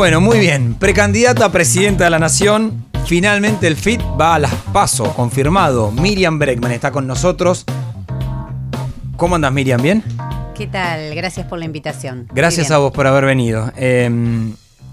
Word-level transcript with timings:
Bueno, 0.00 0.22
muy 0.22 0.38
bien. 0.38 0.76
Precandidata 0.76 1.44
a 1.44 1.52
presidenta 1.52 2.04
de 2.04 2.10
la 2.10 2.18
Nación. 2.18 2.86
Finalmente 3.04 3.66
el 3.66 3.76
FIT 3.76 4.00
va 4.18 4.36
a 4.36 4.38
las 4.38 4.54
PASO, 4.72 5.12
confirmado. 5.12 5.90
Miriam 5.92 6.38
Breckman 6.38 6.72
está 6.72 6.90
con 6.90 7.06
nosotros. 7.06 7.66
¿Cómo 9.18 9.34
andas, 9.34 9.52
Miriam? 9.52 9.82
¿Bien? 9.82 10.02
¿Qué 10.54 10.68
tal? 10.68 11.14
Gracias 11.14 11.46
por 11.46 11.58
la 11.58 11.66
invitación. 11.66 12.26
Gracias 12.32 12.70
a 12.70 12.78
vos 12.78 12.92
por 12.92 13.06
haber 13.06 13.26
venido. 13.26 13.70
Eh, 13.76 14.10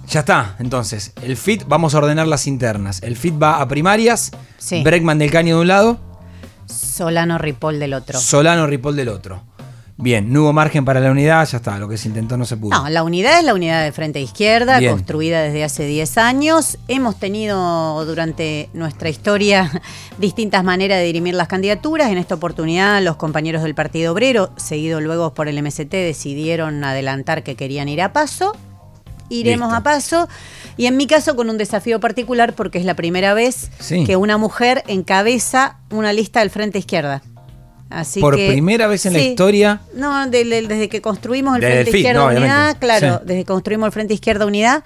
ya 0.09 0.19
está, 0.19 0.57
entonces. 0.59 1.13
El 1.21 1.37
FIT, 1.37 1.63
vamos 1.69 1.95
a 1.95 1.99
ordenar 1.99 2.27
las 2.27 2.45
internas. 2.45 3.01
El 3.01 3.15
FIT 3.15 3.41
va 3.41 3.61
a 3.61 3.67
primarias. 3.69 4.31
Sí. 4.57 4.83
Breckman 4.83 5.19
del 5.19 5.31
Caño 5.31 5.55
de 5.55 5.61
un 5.61 5.67
lado. 5.69 6.01
Solano 6.65 7.37
Ripoll 7.37 7.79
del 7.79 7.93
otro. 7.93 8.19
Solano 8.19 8.67
Ripoll 8.67 8.97
del 8.97 9.07
otro. 9.07 9.41
Bien, 9.99 10.31
no 10.31 10.43
hubo 10.43 10.53
margen 10.53 10.85
para 10.85 10.99
la 10.99 11.09
unidad, 11.09 11.47
ya 11.49 11.57
está, 11.57 11.79
lo 11.79 11.89
que 11.89 11.97
se 11.97 12.07
intentó 12.07 12.37
no 12.37 12.45
se 12.45 12.55
pudo. 12.55 12.77
No, 12.77 12.87
la 12.87 13.01
unidad 13.01 13.39
es 13.39 13.43
la 13.43 13.55
unidad 13.55 13.83
de 13.83 13.91
Frente 13.91 14.21
Izquierda, 14.21 14.77
Bien. 14.77 14.91
construida 14.91 15.41
desde 15.41 15.63
hace 15.63 15.87
10 15.87 16.19
años. 16.19 16.77
Hemos 16.87 17.15
tenido 17.19 18.05
durante 18.05 18.69
nuestra 18.73 19.09
historia 19.09 19.71
distintas 20.19 20.63
maneras 20.63 20.99
de 20.99 21.05
dirimir 21.05 21.33
las 21.33 21.47
candidaturas. 21.47 22.11
En 22.11 22.19
esta 22.19 22.35
oportunidad, 22.35 23.01
los 23.01 23.15
compañeros 23.15 23.63
del 23.63 23.73
Partido 23.73 24.13
Obrero, 24.13 24.51
seguido 24.55 25.01
luego 25.01 25.33
por 25.33 25.47
el 25.47 25.61
MST, 25.63 25.89
decidieron 25.89 26.83
adelantar 26.83 27.41
que 27.41 27.55
querían 27.55 27.89
ir 27.89 28.03
a 28.03 28.13
paso. 28.13 28.55
Iremos 29.29 29.69
Listo. 29.69 29.77
a 29.79 29.83
paso. 29.83 30.27
Y 30.77 30.85
en 30.85 30.95
mi 30.95 31.07
caso, 31.07 31.35
con 31.35 31.49
un 31.49 31.57
desafío 31.57 31.99
particular, 31.99 32.53
porque 32.53 32.77
es 32.77 32.85
la 32.85 32.93
primera 32.93 33.33
vez 33.33 33.71
Sí. 33.79 34.03
que 34.05 34.15
una 34.15 34.37
mujer 34.37 34.83
encabeza 34.87 35.79
una 35.89 36.13
lista 36.13 36.41
del 36.41 36.51
Frente 36.51 36.77
Izquierda. 36.77 37.23
Así 37.89 38.19
Por 38.19 38.35
que- 38.35 38.49
primera 38.51 38.87
vez 38.87 39.05
en 39.05 39.13
la 39.13 39.19
historia. 39.19 39.81
No, 39.93 40.27
de- 40.29 40.43
de- 40.43 40.61
desde 40.67 40.89
que 40.89 41.01
construimos 41.01 41.55
el 41.55 41.61
Frente 41.61 41.79
el 41.79 41.85
FIT, 41.85 41.95
Izquierda 41.95 42.19
no, 42.19 42.25
Unidad, 42.27 42.41
obviamente. 42.43 42.79
claro, 42.79 43.17
Sí. 43.19 43.23
desde 43.25 43.39
que 43.41 43.45
construimos 43.45 43.87
el 43.87 43.91
Frente 43.93 44.13
Izquierda 44.13 44.45
Unidad, 44.45 44.83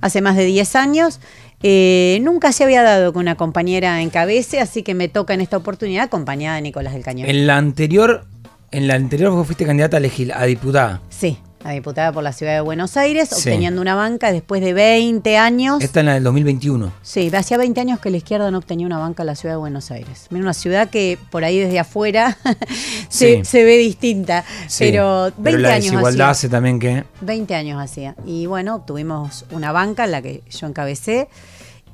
hace 0.00 0.20
más 0.20 0.36
de 0.36 0.44
10 0.44 0.76
años, 0.76 1.18
eh, 1.62 2.18
nunca 2.22 2.52
se 2.52 2.64
había 2.64 2.82
dado 2.82 3.12
que 3.12 3.18
una 3.18 3.36
compañera 3.36 4.02
encabece, 4.02 4.60
así 4.60 4.82
que 4.82 4.94
me 4.94 5.08
toca 5.08 5.32
en 5.32 5.40
esta 5.40 5.56
oportunidad 5.56 6.04
acompañada 6.04 6.56
de 6.56 6.62
Nicolás 6.62 6.92
del 6.92 7.02
Cañón. 7.04 7.28
En 7.30 7.46
la 7.46 7.56
anterior, 7.56 8.26
en 8.70 8.86
la 8.88 8.94
anterior 8.94 9.30
vos 9.30 9.46
fuiste 9.46 9.64
candidata 9.64 9.96
a, 9.96 10.00
legis- 10.00 10.32
a 10.34 10.44
diputada. 10.44 11.00
Sí, 11.08 11.38
a 11.64 11.70
diputada 11.72 12.10
por 12.12 12.22
la 12.24 12.32
ciudad 12.32 12.54
de 12.54 12.60
Buenos 12.60 12.96
Aires, 12.96 13.28
Sí. 13.28 13.36
obteniendo 13.48 13.80
una 13.80 13.94
banca 13.94 14.32
después 14.32 14.60
de 14.60 14.72
20 14.72 15.36
años. 15.36 15.82
Esta 15.82 16.00
en 16.00 16.06
la 16.06 16.14
del 16.14 16.24
2021. 16.24 16.92
Sí, 17.02 17.30
hacía 17.34 17.56
20 17.56 17.80
años 17.80 18.00
que 18.00 18.10
la 18.10 18.16
izquierda 18.16 18.50
no 18.50 18.58
obtenía 18.58 18.86
una 18.86 18.98
banca 18.98 19.22
en 19.22 19.28
la 19.28 19.36
ciudad 19.36 19.54
de 19.54 19.58
Buenos 19.60 19.90
Aires. 19.90 20.26
Mira, 20.30 20.42
una 20.42 20.54
ciudad 20.54 20.90
que 20.90 21.18
por 21.30 21.44
ahí 21.44 21.58
desde 21.60 21.78
afuera 21.78 22.36
se, 23.08 23.38
Sí. 23.38 23.44
se 23.44 23.64
ve 23.64 23.78
distinta, 23.78 24.44
Sí, 24.66 24.84
pero 24.84 25.32
20 25.36 25.42
pero 25.42 25.58
la 25.58 25.68
años 25.74 25.84
desigualdad 25.84 26.30
hace 26.30 26.48
también 26.48 26.78
que. 26.80 27.04
20 27.20 27.54
años 27.54 27.80
hacía. 27.80 28.16
Y 28.26 28.46
bueno, 28.46 28.74
obtuvimos 28.76 29.44
una 29.52 29.70
banca 29.72 30.04
en 30.04 30.10
la 30.10 30.22
que 30.22 30.42
yo 30.50 30.66
encabecé. 30.66 31.28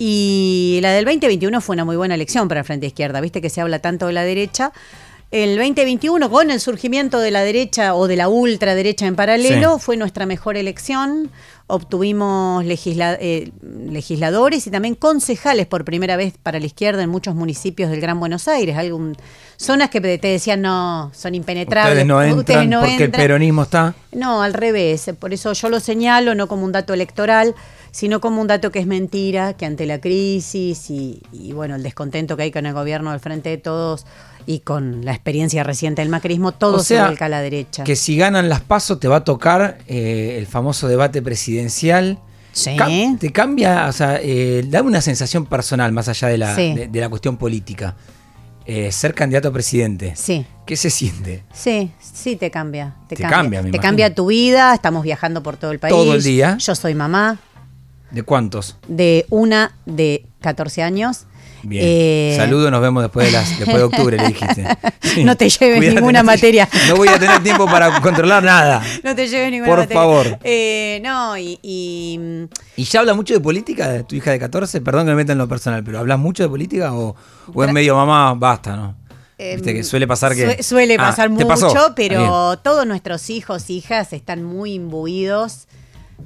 Y 0.00 0.78
la 0.80 0.92
del 0.92 1.04
2021 1.04 1.60
fue 1.60 1.74
una 1.74 1.84
muy 1.84 1.96
buena 1.96 2.14
elección 2.14 2.46
para 2.46 2.60
el 2.60 2.66
Frente 2.66 2.86
Izquierda. 2.86 3.20
Viste 3.20 3.40
que 3.42 3.50
se 3.50 3.60
habla 3.60 3.80
tanto 3.80 4.06
de 4.06 4.12
la 4.12 4.22
derecha. 4.22 4.72
El 5.30 5.56
2021, 5.58 6.30
con 6.30 6.50
el 6.50 6.58
surgimiento 6.58 7.20
de 7.20 7.30
la 7.30 7.42
derecha 7.42 7.94
o 7.94 8.06
de 8.08 8.16
la 8.16 8.28
ultraderecha 8.28 9.06
en 9.06 9.14
paralelo, 9.14 9.74
Sí. 9.76 9.80
fue 9.84 9.96
nuestra 9.98 10.24
mejor 10.24 10.56
elección. 10.56 11.30
Obtuvimos 11.66 12.64
legisla- 12.64 13.18
eh, 13.20 13.50
legisladores 13.90 14.66
y 14.66 14.70
también 14.70 14.94
concejales 14.94 15.66
por 15.66 15.84
primera 15.84 16.16
vez 16.16 16.32
para 16.42 16.58
la 16.58 16.64
izquierda 16.64 17.02
en 17.02 17.10
muchos 17.10 17.34
municipios 17.34 17.90
del 17.90 18.00
Gran 18.00 18.18
Buenos 18.18 18.48
Aires. 18.48 18.74
Algún, 18.78 19.18
zonas 19.58 19.90
que 19.90 20.00
te 20.00 20.28
decían 20.28 20.62
no, 20.62 21.10
son 21.14 21.34
impenetrables. 21.34 21.92
Ustedes 21.92 22.06
no 22.06 22.22
entran 22.22 22.38
Ustedes 22.38 22.68
no 22.68 22.80
porque 22.80 23.04
el 23.04 23.10
peronismo 23.10 23.62
está. 23.64 23.94
No, 24.12 24.42
al 24.42 24.54
revés. 24.54 25.10
Por 25.18 25.34
eso 25.34 25.52
yo 25.52 25.68
lo 25.68 25.78
señalo 25.78 26.34
no 26.34 26.48
como 26.48 26.64
un 26.64 26.72
dato 26.72 26.94
electoral, 26.94 27.54
sino 27.90 28.20
como 28.20 28.40
un 28.40 28.46
dato 28.46 28.70
que 28.70 28.78
es 28.78 28.86
mentira, 28.86 29.54
que 29.54 29.66
ante 29.66 29.86
la 29.86 30.00
crisis 30.00 30.90
y, 30.90 31.22
y, 31.32 31.52
bueno, 31.52 31.74
el 31.76 31.82
descontento 31.82 32.36
que 32.36 32.44
hay 32.44 32.50
con 32.50 32.66
el 32.66 32.72
gobierno 32.74 33.10
del 33.10 33.20
Frente 33.20 33.48
de 33.50 33.58
Todos 33.58 34.06
y 34.46 34.60
con 34.60 35.04
la 35.04 35.12
experiencia 35.12 35.62
reciente 35.62 36.00
del 36.02 36.08
macrismo, 36.08 36.52
todo 36.52 36.76
O 36.76 36.82
sea, 36.82 36.98
se 37.00 37.04
vuelca 37.06 37.26
a 37.26 37.28
la 37.28 37.40
derecha. 37.42 37.84
Que 37.84 37.96
si 37.96 38.16
ganan 38.16 38.48
las 38.48 38.60
pasos 38.62 38.98
te 39.00 39.08
va 39.08 39.16
a 39.16 39.24
tocar 39.24 39.78
eh, 39.88 40.36
el 40.38 40.46
famoso 40.46 40.88
debate 40.88 41.20
presidencial. 41.22 42.18
Sí. 42.52 42.70
Cam- 42.76 43.18
te 43.18 43.30
cambia, 43.30 43.86
o 43.88 43.92
sea, 43.92 44.18
eh, 44.22 44.64
da 44.66 44.82
una 44.82 45.00
sensación 45.00 45.44
personal 45.46 45.92
más 45.92 46.08
allá 46.08 46.28
de 46.28 46.38
la, 46.38 46.54
Sí. 46.56 46.72
de, 46.74 46.88
de 46.88 47.00
la 47.00 47.08
cuestión 47.08 47.36
política. 47.36 47.94
Eh, 48.64 48.92
ser 48.92 49.14
candidato 49.14 49.48
a 49.48 49.52
presidente. 49.52 50.12
Sí. 50.16 50.44
¿Qué 50.66 50.76
se 50.76 50.90
siente? 50.90 51.42
Sí, 51.54 51.90
sí 52.00 52.36
te 52.36 52.50
cambia. 52.50 52.96
Te, 53.08 53.16
Te 53.16 53.22
cambia, 53.22 53.36
cambia, 53.38 53.58
me 53.60 53.70
Te 53.70 53.76
imagino. 53.76 53.82
cambia 53.82 54.14
tu 54.14 54.26
vida, 54.26 54.74
estamos 54.74 55.02
viajando 55.02 55.42
por 55.42 55.56
todo 55.56 55.72
el 55.72 55.78
país. 55.78 55.94
Todo 55.94 56.14
el 56.14 56.22
día. 56.22 56.56
Yo 56.58 56.74
soy 56.74 56.94
mamá 56.94 57.38
¿De 58.10 58.22
cuántos? 58.22 58.76
de 58.88 59.26
una 59.30 59.72
de 59.86 60.24
14 60.40 60.82
años. 60.82 61.24
Bien. 61.64 61.82
Eh, 61.84 62.34
Saludo, 62.36 62.70
nos 62.70 62.80
vemos 62.80 63.02
después 63.02 63.26
de, 63.26 63.32
las, 63.32 63.48
después 63.58 63.76
de 63.78 63.82
octubre, 63.82 64.16
le 64.16 64.28
dijiste. 64.28 64.64
Sí. 65.08 65.24
No 65.24 65.36
te 65.36 65.48
lleves 65.48 65.94
ninguna 65.94 66.22
no 66.22 66.30
te- 66.30 66.36
materia. 66.36 66.68
No 66.86 66.96
voy 66.96 67.08
a 67.08 67.18
tener 67.18 67.42
tiempo 67.42 67.64
para 67.66 68.00
controlar 68.00 68.42
nada. 68.44 68.82
No 69.02 69.14
te 69.16 69.26
lleves 69.26 69.50
ninguna 69.50 69.70
Por 69.70 69.78
materia. 69.80 70.00
favor. 70.00 70.38
Eh, 70.44 71.00
no, 71.02 71.36
y, 71.36 71.58
y, 71.62 72.20
¿Y 72.76 72.84
ya 72.84 73.00
habla 73.00 73.14
mucho 73.14 73.34
de 73.34 73.40
política 73.40 73.88
de 73.88 74.04
tu 74.04 74.14
hija 74.14 74.30
de 74.30 74.38
14? 74.38 74.80
Perdón 74.82 75.06
que 75.06 75.10
me 75.10 75.16
meta 75.16 75.32
en 75.32 75.38
lo 75.38 75.48
personal, 75.48 75.82
pero 75.82 75.98
¿hablas 75.98 76.18
mucho 76.18 76.42
de 76.44 76.48
política 76.48 76.92
o, 76.94 77.16
o 77.52 77.64
es 77.64 77.72
medio 77.72 77.96
mamá, 77.96 78.34
basta, 78.34 78.76
no? 78.76 78.96
Em, 79.38 79.56
Viste 79.56 79.72
que 79.74 79.82
suele 79.84 80.06
pasar 80.06 80.34
que. 80.34 80.44
Sue- 80.56 80.62
suele 80.62 80.94
Ah, 80.94 80.98
pasar 81.08 81.30
mucho, 81.30 81.48
Ah, 81.50 81.92
pero 81.96 82.58
todos 82.58 82.86
nuestros 82.86 83.30
hijos, 83.30 83.70
hijas 83.70 84.12
están 84.12 84.44
muy 84.44 84.74
imbuidos 84.74 85.66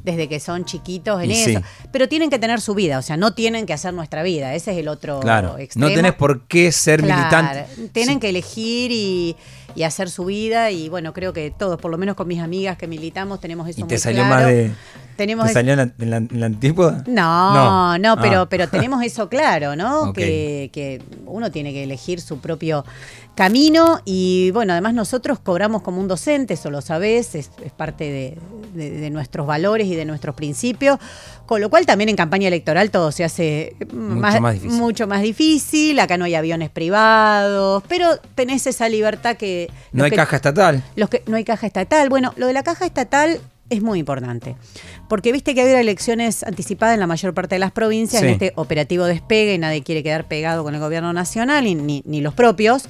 desde 0.03 0.29
que 0.29 0.41
son 0.41 0.65
chiquitos 0.65 1.23
en 1.23 1.31
Y 1.31 1.35
eso. 1.35 1.59
sí. 1.61 1.65
Pero 1.93 2.09
tienen 2.09 2.31
que 2.31 2.39
tener 2.39 2.61
su 2.61 2.75
vida, 2.75 2.99
o 2.99 3.03
sea, 3.03 3.17
no 3.17 3.35
tienen 3.35 3.67
que 3.67 3.73
hacer 3.73 3.93
nuestra 3.95 4.23
vida. 4.23 4.55
Ese 4.55 4.73
es 4.73 4.79
el 4.79 4.89
otro. 4.89 5.21
Claro. 5.21 5.59
extremo. 5.59 5.89
No 5.89 5.95
tenés 5.95 6.15
por 6.15 6.47
qué 6.47 6.73
ser 6.73 7.03
Claro, 7.03 7.21
militante. 7.21 7.89
Tienen 7.93 8.15
Sí. 8.17 8.21
que 8.21 8.29
elegir 8.31 8.91
y, 8.91 9.37
y 9.75 9.83
hacer 9.85 10.11
su 10.11 10.25
vida. 10.25 10.71
Y 10.71 10.89
bueno, 10.89 11.13
creo 11.13 11.33
que 11.33 11.51
todos, 11.51 11.81
por 11.81 11.91
lo 11.91 11.99
menos 11.99 12.17
con 12.17 12.27
mis 12.27 12.41
amigas 12.41 12.77
que 12.79 12.87
militamos, 12.87 13.41
tenemos 13.41 13.69
eso 13.69 13.81
¿Y 13.81 13.83
muy 13.85 13.89
te 13.91 13.99
salió 13.99 14.23
claro. 14.25 14.35
más 14.35 14.47
de. 14.47 14.71
Tenemos 15.23 15.45
¿Te 15.45 15.51
es- 15.51 15.55
salió 15.55 15.73
en 15.75 15.79
la, 15.79 15.83
en 15.99 16.11
la- 16.11 16.17
en 16.17 16.41
la 16.41 16.47
antípoda? 16.47 17.05
No, 17.07 17.97
no, 17.99 18.17
pero, 18.21 18.41
Ah. 18.43 18.49
pero 18.49 18.69
tenemos 18.69 19.03
eso 19.05 19.29
claro, 19.29 19.77
¿no? 19.77 20.13
Que, 20.15 20.71
que 20.73 21.01
uno 21.27 21.51
tiene 21.53 21.73
que 21.73 21.85
elegir 21.85 22.21
su 22.21 22.39
propio 22.41 22.85
camino 23.35 24.01
y 24.05 24.51
bueno, 24.51 24.73
además 24.73 24.93
nosotros 24.95 25.39
cobramos 25.39 25.83
como 25.83 26.01
un 26.01 26.09
docente, 26.09 26.55
eso 26.55 26.71
lo 26.71 26.81
sabés, 26.83 27.35
es, 27.35 27.51
es 27.65 27.73
parte 27.73 28.05
de, 28.05 28.39
de- 28.75 28.91
de 28.91 29.11
nuestros 29.11 29.47
valores 29.47 29.87
y 29.87 29.95
de 29.95 30.05
nuestros 30.05 30.35
principios, 30.35 30.99
con 31.47 31.61
lo 31.61 31.71
cual 31.71 31.87
también 31.87 32.09
en 32.11 32.17
campaña 32.17 32.49
electoral 32.49 32.91
todo 32.91 33.11
se 33.13 33.25
hace 33.25 33.77
Mucho 33.93 34.41
más 34.41 34.55
difícil. 34.55 34.79
mucho 34.79 35.07
más 35.07 35.23
difícil, 35.23 35.99
acá 36.01 36.19
no 36.19 36.25
hay 36.27 36.35
aviones 36.35 36.69
privados, 36.71 37.83
pero 37.89 38.17
tenés 38.35 38.67
esa 38.67 38.89
libertad 38.89 39.37
que... 39.37 39.71
No 39.93 40.05
hay 40.05 40.11
que- 40.11 40.17
caja 40.17 40.37
estatal. 40.37 40.83
los 40.97 41.09
que 41.09 41.23
no 41.27 41.37
hay 41.37 41.45
caja 41.45 41.67
estatal. 41.67 42.09
Bueno, 42.11 42.35
lo 42.37 42.47
de 42.49 42.53
la 42.53 42.63
caja 42.63 42.85
estatal 42.85 43.41
es 43.73 43.83
muy 43.83 43.99
importante. 43.99 44.57
Porque 45.09 45.33
viste 45.33 45.55
que 45.55 45.63
había 45.63 45.81
elecciones 45.81 46.43
anticipadas 46.43 46.95
en 46.95 47.01
la 47.01 47.07
mayor 47.07 47.35
parte 47.35 47.55
de 47.55 47.59
las 47.59 47.73
provincias, 47.73 48.21
Sí. 48.23 48.27
en 48.29 48.33
este 48.35 48.53
operativo 48.57 49.05
despegue, 49.05 49.57
nadie 49.59 49.83
quiere 49.83 50.03
quedar 50.03 50.29
pegado 50.29 50.63
con 50.65 50.75
el 50.75 50.81
gobierno 50.81 51.13
nacional, 51.13 51.67
y 51.67 51.75
ni, 51.75 52.03
ni 52.07 52.21
los 52.21 52.35
propios. 52.35 52.85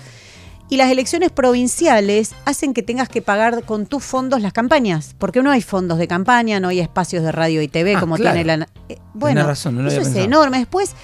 Y 0.69 0.77
las 0.79 0.91
elecciones 0.91 1.31
provinciales 1.31 2.35
hacen 2.47 2.73
que 2.73 2.83
tengas 2.83 3.09
que 3.11 3.21
pagar 3.21 3.65
con 3.65 3.85
tus 3.87 4.03
fondos 4.03 4.41
las 4.41 4.53
campañas, 4.55 5.15
porque 5.19 5.43
no 5.43 5.51
hay 5.51 5.61
fondos 5.61 5.99
de 5.99 6.09
campaña, 6.09 6.61
no 6.61 6.69
hay 6.69 6.81
espacios 6.81 7.23
de 7.23 7.31
radio 7.33 7.61
y 7.61 7.69
TV 7.69 7.97
Ah, 7.97 8.01
como 8.01 8.17
claro. 8.17 8.35
tiene 8.37 8.57
la... 8.57 8.69
eh, 8.89 8.97
bueno, 9.13 9.47
razón, 9.47 9.77
no 9.77 9.83
lo 9.83 9.89
eso 9.89 9.97
había 9.99 10.09
es 10.09 10.15
pensado. 10.15 10.25
enorme. 10.25 10.59
Después 10.59 10.95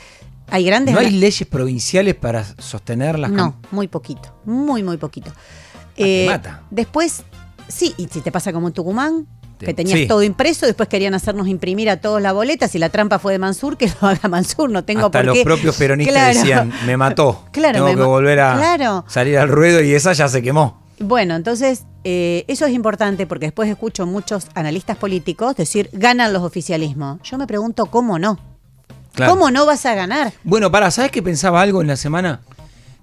hay 0.49 0.65
grandes... 0.65 0.95
¿No 0.95 1.01
hay 1.01 1.11
leyes 1.11 1.47
provinciales 1.47 2.15
para 2.15 2.45
sostener 2.59 3.19
las 3.19 3.31
No, 3.31 3.61
muy 3.71 3.89
poquito, 3.89 4.35
muy, 4.47 4.83
muy 4.83 4.97
poquito. 4.97 5.33
Ah, 5.35 5.93
te 5.97 6.27
mata. 6.27 6.63
Después, 6.71 7.25
sí, 7.69 7.93
y 7.99 8.07
si 8.09 8.23
te 8.23 8.33
pasa 8.33 8.55
como 8.55 8.69
en 8.69 8.73
Tucumán, 8.73 9.27
que 9.59 9.75
tenías 9.75 9.99
sí. 9.99 10.07
todo 10.07 10.23
impreso, 10.23 10.67
después 10.67 10.89
querían 10.89 11.15
hacernos 11.15 11.49
imprimir 11.49 11.91
a 11.91 11.99
todos 12.01 12.21
la 12.23 12.33
boleta, 12.33 12.69
si 12.69 12.79
la 12.79 12.89
trampa 12.89 13.19
fue 13.19 13.33
de 13.33 13.39
Mansur, 13.39 13.77
que 13.77 13.91
lo 14.01 14.09
haga 14.09 14.29
Mansur, 14.29 14.71
no 14.71 14.85
tengo 14.85 15.07
Hasta 15.07 15.19
por 15.19 15.27
los 15.27 15.35
qué. 15.37 15.45
propios 15.45 15.77
peronistas 15.77 16.15
Claro. 16.15 16.39
decían, 16.39 16.73
me 16.87 16.97
mató. 16.97 17.45
Claro, 17.53 17.75
Tengo 17.75 17.87
me 17.89 17.95
que 17.95 18.01
ma- 18.01 18.07
volver 18.07 18.41
a 18.41 18.55
Claro. 18.57 19.05
salir 19.09 19.37
al 19.39 19.49
ruedo 19.49 19.83
y 19.83 19.93
esa 19.95 20.13
ya 20.13 20.29
se 20.29 20.43
quemó. 20.43 20.83
Bueno, 21.01 21.37
entonces 21.37 21.85
eh, 22.05 22.45
eso 22.49 22.67
es 22.67 22.73
importante 22.73 23.27
porque 23.27 23.47
después 23.47 23.69
escucho 23.69 24.07
muchos 24.07 24.47
analistas 24.55 24.97
políticos 24.97 25.55
decir, 25.57 25.91
ganan 25.93 26.33
los 26.33 26.43
oficialismos. 26.43 27.21
Yo 27.23 27.39
me 27.39 27.47
pregunto, 27.47 27.87
¿cómo 27.87 28.19
no? 28.19 28.39
Claro. 29.15 29.33
¿Cómo 29.33 29.51
no 29.51 29.67
vas 29.67 29.85
a 29.87 29.95
ganar? 29.95 30.33
Bueno, 30.45 30.71
para, 30.71 30.91
¿sabes 30.91 31.11
qué 31.11 31.23
pensaba 31.23 31.61
algo 31.61 31.81
en 31.83 31.89
la 31.89 31.97
semana? 31.97 32.41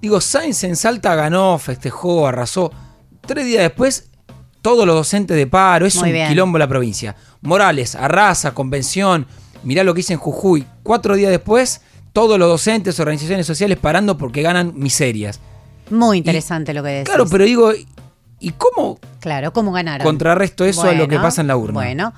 Digo, 0.02 0.22
Sainz 0.22 0.64
en 0.64 0.76
Salta 0.76 1.16
ganó, 1.16 1.58
festejó, 1.58 2.28
arrasó. 2.28 2.72
Tres 3.26 3.46
días 3.46 3.64
después, 3.64 4.10
todos 4.66 4.88
los 4.88 4.96
docentes 4.96 5.38
de 5.38 5.46
paro, 5.46 5.86
es 5.86 5.96
Muy 5.98 6.10
un 6.10 6.14
bien. 6.14 6.28
quilombo 6.28 6.58
la 6.58 6.68
provincia. 6.68 7.16
Morales, 7.42 7.94
arrasa, 7.94 8.56
convención, 8.56 9.28
mirá 9.62 9.84
lo 9.84 9.94
que 9.94 10.00
hice 10.00 10.14
en 10.14 10.20
Jujuy. 10.20 10.66
Cuatro 10.82 11.16
días 11.16 11.30
después, 11.30 11.82
todos 12.14 12.40
los 12.40 12.50
docentes, 12.50 13.00
organizaciones 13.00 13.46
sociales 13.46 13.78
parando 13.78 14.18
porque 14.18 14.42
ganan 14.42 14.74
miserias. 14.76 15.40
Muy 15.92 16.18
interesante 16.18 16.74
lo 16.74 16.82
que 16.82 16.90
decís. 16.90 17.10
Claro, 17.10 17.28
pero 17.30 17.44
digo, 17.46 17.74
¿y 18.40 18.52
cómo 18.54 18.98
Claro, 19.20 19.54
¿cómo 19.54 19.72
ganaron? 19.72 20.04
contrarresto 20.04 20.66
eso 20.66 20.82
a 20.82 20.94
lo 20.94 21.08
que 21.08 21.20
pasa 21.20 21.42
en 21.42 21.48
la 21.48 21.58
urna? 21.58 21.74
Bueno, 21.74 22.14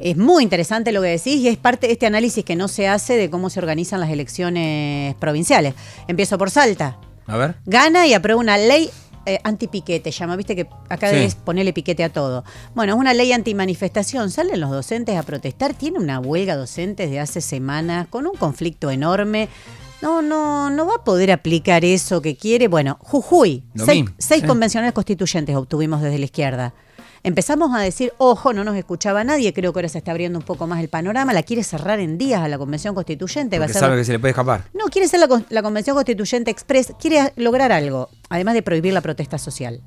Es 0.00 0.16
muy 0.16 0.42
interesante 0.42 0.90
lo 0.90 1.00
que 1.02 1.08
decís 1.08 1.36
y 1.36 1.46
es 1.46 1.56
parte 1.56 1.86
de 1.86 1.92
este 1.92 2.06
análisis 2.06 2.44
que 2.44 2.56
no 2.56 2.66
se 2.66 2.88
hace 2.88 3.16
de 3.16 3.30
cómo 3.30 3.48
se 3.48 3.60
organizan 3.60 4.00
las 4.00 4.10
elecciones 4.10 5.14
provinciales. 5.14 5.74
Empiezo 6.08 6.36
por 6.36 6.50
Salta. 6.50 6.98
A 7.28 7.36
ver. 7.36 7.54
Gana 7.64 8.06
y 8.08 8.12
aprueba 8.12 8.40
una 8.40 8.58
ley 8.58 8.90
eh, 9.26 9.40
antipiquete, 9.44 10.10
llama, 10.10 10.36
viste 10.36 10.56
que 10.56 10.66
acá 10.88 11.10
Sí. 11.10 11.16
debes 11.16 11.34
ponerle 11.34 11.72
piquete 11.72 12.04
a 12.04 12.08
todo. 12.12 12.44
Bueno, 12.74 12.94
es 12.94 12.98
una 12.98 13.12
ley 13.12 13.32
antimanifestación. 13.32 14.30
Salen 14.30 14.60
los 14.60 14.70
docentes 14.70 15.16
a 15.16 15.22
protestar. 15.22 15.74
Tiene 15.74 15.98
una 15.98 16.18
huelga 16.20 16.56
docentes 16.56 17.10
de 17.10 17.20
hace 17.20 17.40
semanas 17.40 18.06
con 18.08 18.26
un 18.26 18.34
conflicto 18.36 18.90
enorme. 18.90 19.48
No, 20.02 20.22
no, 20.22 20.70
no 20.70 20.86
va 20.86 20.96
a 20.96 21.04
poder 21.04 21.32
aplicar 21.32 21.84
eso 21.84 22.20
que 22.22 22.36
quiere. 22.36 22.68
Bueno, 22.68 22.98
Jujuy, 23.00 23.64
Lo 23.74 23.84
seis, 23.84 24.04
seis 24.18 24.42
sí. 24.42 24.46
convencionales 24.46 24.92
constituyentes 24.92 25.56
obtuvimos 25.56 26.02
desde 26.02 26.18
la 26.18 26.24
izquierda. 26.26 26.74
Empezamos 27.26 27.74
a 27.74 27.80
decir, 27.80 28.12
ojo, 28.18 28.52
no 28.52 28.62
nos 28.62 28.76
escuchaba 28.76 29.24
nadie, 29.24 29.52
creo 29.52 29.72
que 29.72 29.80
ahora 29.80 29.88
se 29.88 29.98
está 29.98 30.12
abriendo 30.12 30.38
un 30.38 30.44
poco 30.44 30.68
más 30.68 30.78
el 30.80 30.88
panorama, 30.88 31.32
la 31.32 31.42
quiere 31.42 31.64
cerrar 31.64 31.98
en 31.98 32.18
días 32.18 32.40
a 32.40 32.46
la 32.46 32.56
convención 32.56 32.94
constituyente. 32.94 33.58
va 33.58 33.64
a 33.64 33.68
ser 33.68 33.80
sabe 33.80 33.96
que 33.96 34.04
se 34.04 34.12
le 34.12 34.20
puede 34.20 34.30
escapar. 34.30 34.62
no, 34.74 34.84
quiere 34.84 35.08
ser 35.08 35.18
la, 35.18 35.42
la 35.50 35.60
Convención 35.60 35.96
Constituyente 35.96 36.52
Express, 36.52 36.92
quiere 37.00 37.32
lograr 37.34 37.72
algo, 37.72 38.10
además 38.28 38.54
de 38.54 38.62
prohibir 38.62 38.92
la 38.92 39.00
protesta 39.00 39.38
social. 39.38 39.80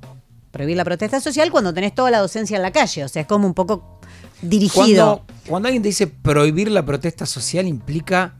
Prohibir 0.50 0.76
la 0.76 0.84
protesta 0.84 1.18
social 1.18 1.50
cuando 1.50 1.72
tenés 1.72 1.94
toda 1.94 2.10
la 2.10 2.18
docencia 2.18 2.56
en 2.56 2.62
la 2.62 2.72
calle, 2.72 3.04
o 3.04 3.08
sea, 3.08 3.22
es 3.22 3.26
como 3.26 3.46
un 3.46 3.54
poco 3.54 4.00
dirigido 4.42 5.22
Cuando, 5.24 5.24
cuando 5.48 5.68
alguien 5.68 5.82
te 5.82 5.88
dice 5.88 6.08
prohibir 6.08 6.70
la 6.70 6.84
protesta 6.84 7.24
social 7.24 7.66
implica 7.66 8.34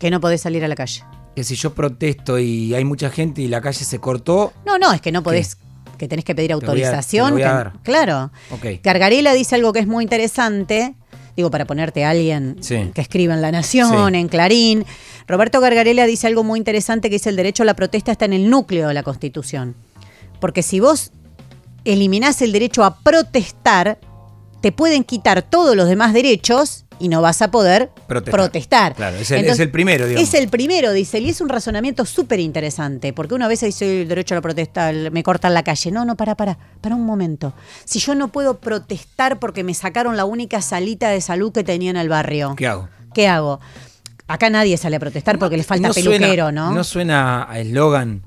que 0.00 0.10
no 0.10 0.20
podés 0.20 0.40
salir 0.40 0.64
a 0.64 0.68
la 0.68 0.74
calle. 0.74 1.04
que 1.36 1.44
si 1.44 1.54
yo 1.54 1.72
protesto 1.72 2.36
y 2.40 2.74
hay 2.74 2.84
mucha 2.84 3.10
gente 3.10 3.42
y 3.42 3.46
la 3.46 3.60
calle 3.60 3.84
se 3.84 4.00
cortó, 4.00 4.52
No, 4.66 4.76
no, 4.76 4.92
es 4.92 5.00
que 5.00 5.12
no 5.12 5.22
podés, 5.22 5.56
que 6.00 6.08
tenés 6.08 6.24
que 6.24 6.34
pedir 6.34 6.48
voy 6.54 6.62
a- 6.62 6.66
autorización. 6.66 7.26
te 7.26 7.30
lo 7.30 7.34
voy 7.36 7.42
a 7.42 7.46
que- 7.48 7.54
dar. 7.54 7.72
claro. 7.82 8.30
ok. 8.50 8.66
Gargarela 8.82 9.32
dice 9.34 9.54
algo 9.54 9.72
que 9.72 9.78
es 9.80 9.86
muy 9.86 10.02
interesante, 10.02 10.94
digo, 11.36 11.50
para 11.50 11.64
ponerte 11.66 12.04
a 12.04 12.10
alguien 12.10 12.56
Sí. 12.60 12.90
que 12.94 13.00
escriba 13.00 13.34
en 13.34 13.42
La 13.42 13.52
Nación, 13.52 14.12
Sí. 14.14 14.18
en 14.18 14.28
Clarín. 14.28 14.84
Roberto 15.28 15.60
Gargarela 15.60 16.06
dice 16.06 16.26
algo 16.26 16.42
muy 16.42 16.58
interesante 16.58 17.08
que 17.10 17.16
dice 17.16 17.28
el 17.30 17.36
derecho 17.36 17.62
a 17.62 17.66
la 17.66 17.74
protesta 17.74 18.10
está 18.10 18.24
en 18.24 18.32
el 18.32 18.50
núcleo 18.50 18.88
de 18.88 18.94
la 18.94 19.02
Constitución. 19.02 19.76
Porque 20.40 20.62
si 20.62 20.80
vos 20.80 21.12
eliminás 21.84 22.42
el 22.42 22.52
derecho 22.52 22.82
a 22.84 22.98
protestar, 23.00 23.98
te 24.60 24.72
pueden 24.72 25.04
quitar 25.04 25.42
todos 25.42 25.76
los 25.76 25.88
demás 25.88 26.12
derechos 26.12 26.84
y 27.00 27.08
no 27.08 27.22
vas 27.22 27.42
a 27.42 27.50
poder 27.50 27.90
Protestar. 28.06 28.32
protestar. 28.40 28.94
Claro, 28.94 29.16
es 29.16 29.30
el- 29.30 29.44
es 29.46 29.58
el 29.58 29.70
primero, 29.70 30.06
digamos. 30.06 30.28
Es 30.28 30.34
el 30.40 30.48
primero, 30.48 30.92
dice 30.92 31.18
y 31.18 31.30
es 31.30 31.40
un 31.40 31.48
razonamiento 31.48 32.04
súper 32.04 32.38
interesante, 32.40 33.12
porque 33.12 33.34
una 33.34 33.48
vez 33.48 33.60
dice 33.60 34.02
el 34.02 34.08
derecho 34.08 34.34
a 34.34 34.36
la 34.36 34.42
protesta, 34.42 34.90
el- 34.90 35.10
me 35.10 35.22
cortan 35.22 35.54
la 35.54 35.62
calle. 35.64 35.90
No, 35.90 36.04
no, 36.04 36.16
para, 36.16 36.36
para, 36.36 36.58
para 36.80 36.94
un 36.94 37.04
momento. 37.06 37.54
Si 37.84 37.98
yo 37.98 38.14
no 38.14 38.28
puedo 38.28 38.58
protestar 38.60 39.38
porque 39.40 39.64
me 39.64 39.74
sacaron 39.74 40.16
la 40.16 40.24
única 40.26 40.60
salita 40.62 41.08
de 41.08 41.20
salud 41.20 41.52
que 41.52 41.64
tenía 41.64 41.90
en 41.90 41.96
el 41.96 42.08
barrio, 42.08 42.54
¿Qué 42.56 42.66
hago? 42.66 42.88
¿qué 43.14 43.26
hago? 43.26 43.58
Acá 44.28 44.48
nadie 44.50 44.76
sale 44.76 44.96
a 44.96 45.00
protestar 45.00 45.38
porque 45.40 45.56
le 45.56 45.64
falta 45.64 45.88
No 45.88 45.94
peluquero, 45.94 46.44
suena- 46.44 46.52
¿no? 46.52 46.72
No 46.72 46.84
suena 46.84 47.50
a 47.50 47.58
eslogan 47.58 48.22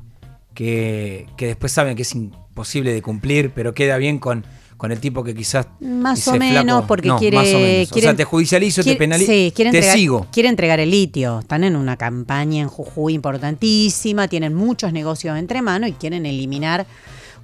que, 0.53 1.27
que 1.37 1.47
después 1.47 1.71
saben 1.71 1.95
que 1.95 2.01
es 2.01 2.13
imposible 2.13 2.93
de 2.93 3.01
cumplir, 3.01 3.51
pero 3.51 3.73
queda 3.73 3.97
bien 3.97 4.19
con, 4.19 4.45
con 4.83 4.91
el 4.91 4.99
tipo 4.99 5.23
que 5.23 5.33
quizás. 5.33 5.65
Más 5.79 6.27
o 6.27 6.35
menos, 6.35 6.61
"Flaco", 6.65 6.87
porque 6.87 7.07
no, 7.07 7.17
quiere. 7.17 7.37
Más 7.37 7.47
o 7.47 7.57
menos. 7.57 7.87
o 7.89 7.93
quieren- 7.93 8.09
sea, 8.09 8.15
te 8.17 8.25
judicializo, 8.25 8.81
te 8.81 8.83
quiere- 8.83 8.99
penalizo. 8.99 9.31
Sí, 9.31 9.53
quiere 9.55 9.71
te 9.71 9.77
entregar, 9.77 9.97
sigo. 9.97 10.27
quiere 10.29 10.49
entregar 10.49 10.79
el 10.81 10.91
litio. 10.91 11.39
Están 11.39 11.63
en 11.63 11.77
una 11.77 11.95
campaña 11.95 12.61
en 12.63 12.67
Jujuy 12.67 13.13
importantísima, 13.13 14.27
tienen 14.27 14.53
muchos 14.53 14.91
negocios 14.91 15.37
entre 15.37 15.61
manos 15.61 15.89
y 15.89 15.93
quieren 15.93 16.25
eliminar 16.25 16.85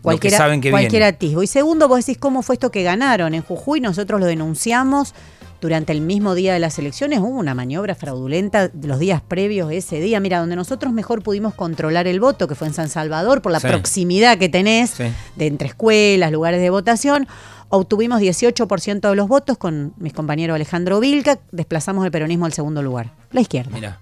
cualquier, 0.01 0.33
que 0.59 0.69
cualquier 0.69 1.03
atisbo. 1.03 1.41
Y 1.41 1.47
segundo, 1.47 1.87
vos 1.87 2.05
decís 2.05 2.17
cómo 2.17 2.41
fue 2.41 2.55
esto 2.55 2.71
que 2.71 2.83
ganaron 2.83 3.33
en 3.33 3.41
Jujuy. 3.41 3.79
Nosotros 3.79 4.19
lo 4.19 4.25
denunciamos 4.25 5.13
durante 5.61 5.91
el 5.91 6.01
mismo 6.01 6.35
día 6.35 6.53
de 6.53 6.59
las 6.59 6.79
elecciones. 6.79 7.19
Hubo 7.19 7.37
una 7.37 7.53
maniobra 7.53 7.95
fraudulenta 7.95 8.71
los 8.81 8.99
días 8.99 9.21
previos 9.21 9.71
ese 9.71 9.99
día. 9.99 10.19
Mira, 10.19 10.39
donde 10.39 10.55
nosotros 10.55 10.93
mejor 10.93 11.21
pudimos 11.23 11.53
controlar 11.53 12.07
el 12.07 12.19
voto, 12.19 12.47
que 12.47 12.55
fue 12.55 12.67
en 12.67 12.73
San 12.73 12.89
Salvador, 12.89 13.41
por 13.41 13.51
la 13.51 13.59
Sí. 13.59 13.67
proximidad 13.67 14.37
que 14.37 14.49
tenés 14.49 14.91
Sí. 14.91 15.05
de 15.35 15.47
entre 15.47 15.67
escuelas, 15.67 16.31
lugares 16.31 16.61
de 16.61 16.69
votación. 16.69 17.27
Obtuvimos 17.69 18.19
18% 18.19 19.09
de 19.09 19.15
los 19.15 19.27
votos 19.27 19.57
con 19.57 19.93
mis 19.97 20.13
compañeros 20.13 20.55
Alejandro 20.55 20.99
Vilca, 20.99 21.39
desplazamos 21.51 22.03
el 22.05 22.11
peronismo 22.11 22.45
al 22.45 22.53
segundo 22.53 22.81
lugar, 22.81 23.11
la 23.31 23.41
izquierda. 23.41 23.71
Mira. 23.73 23.99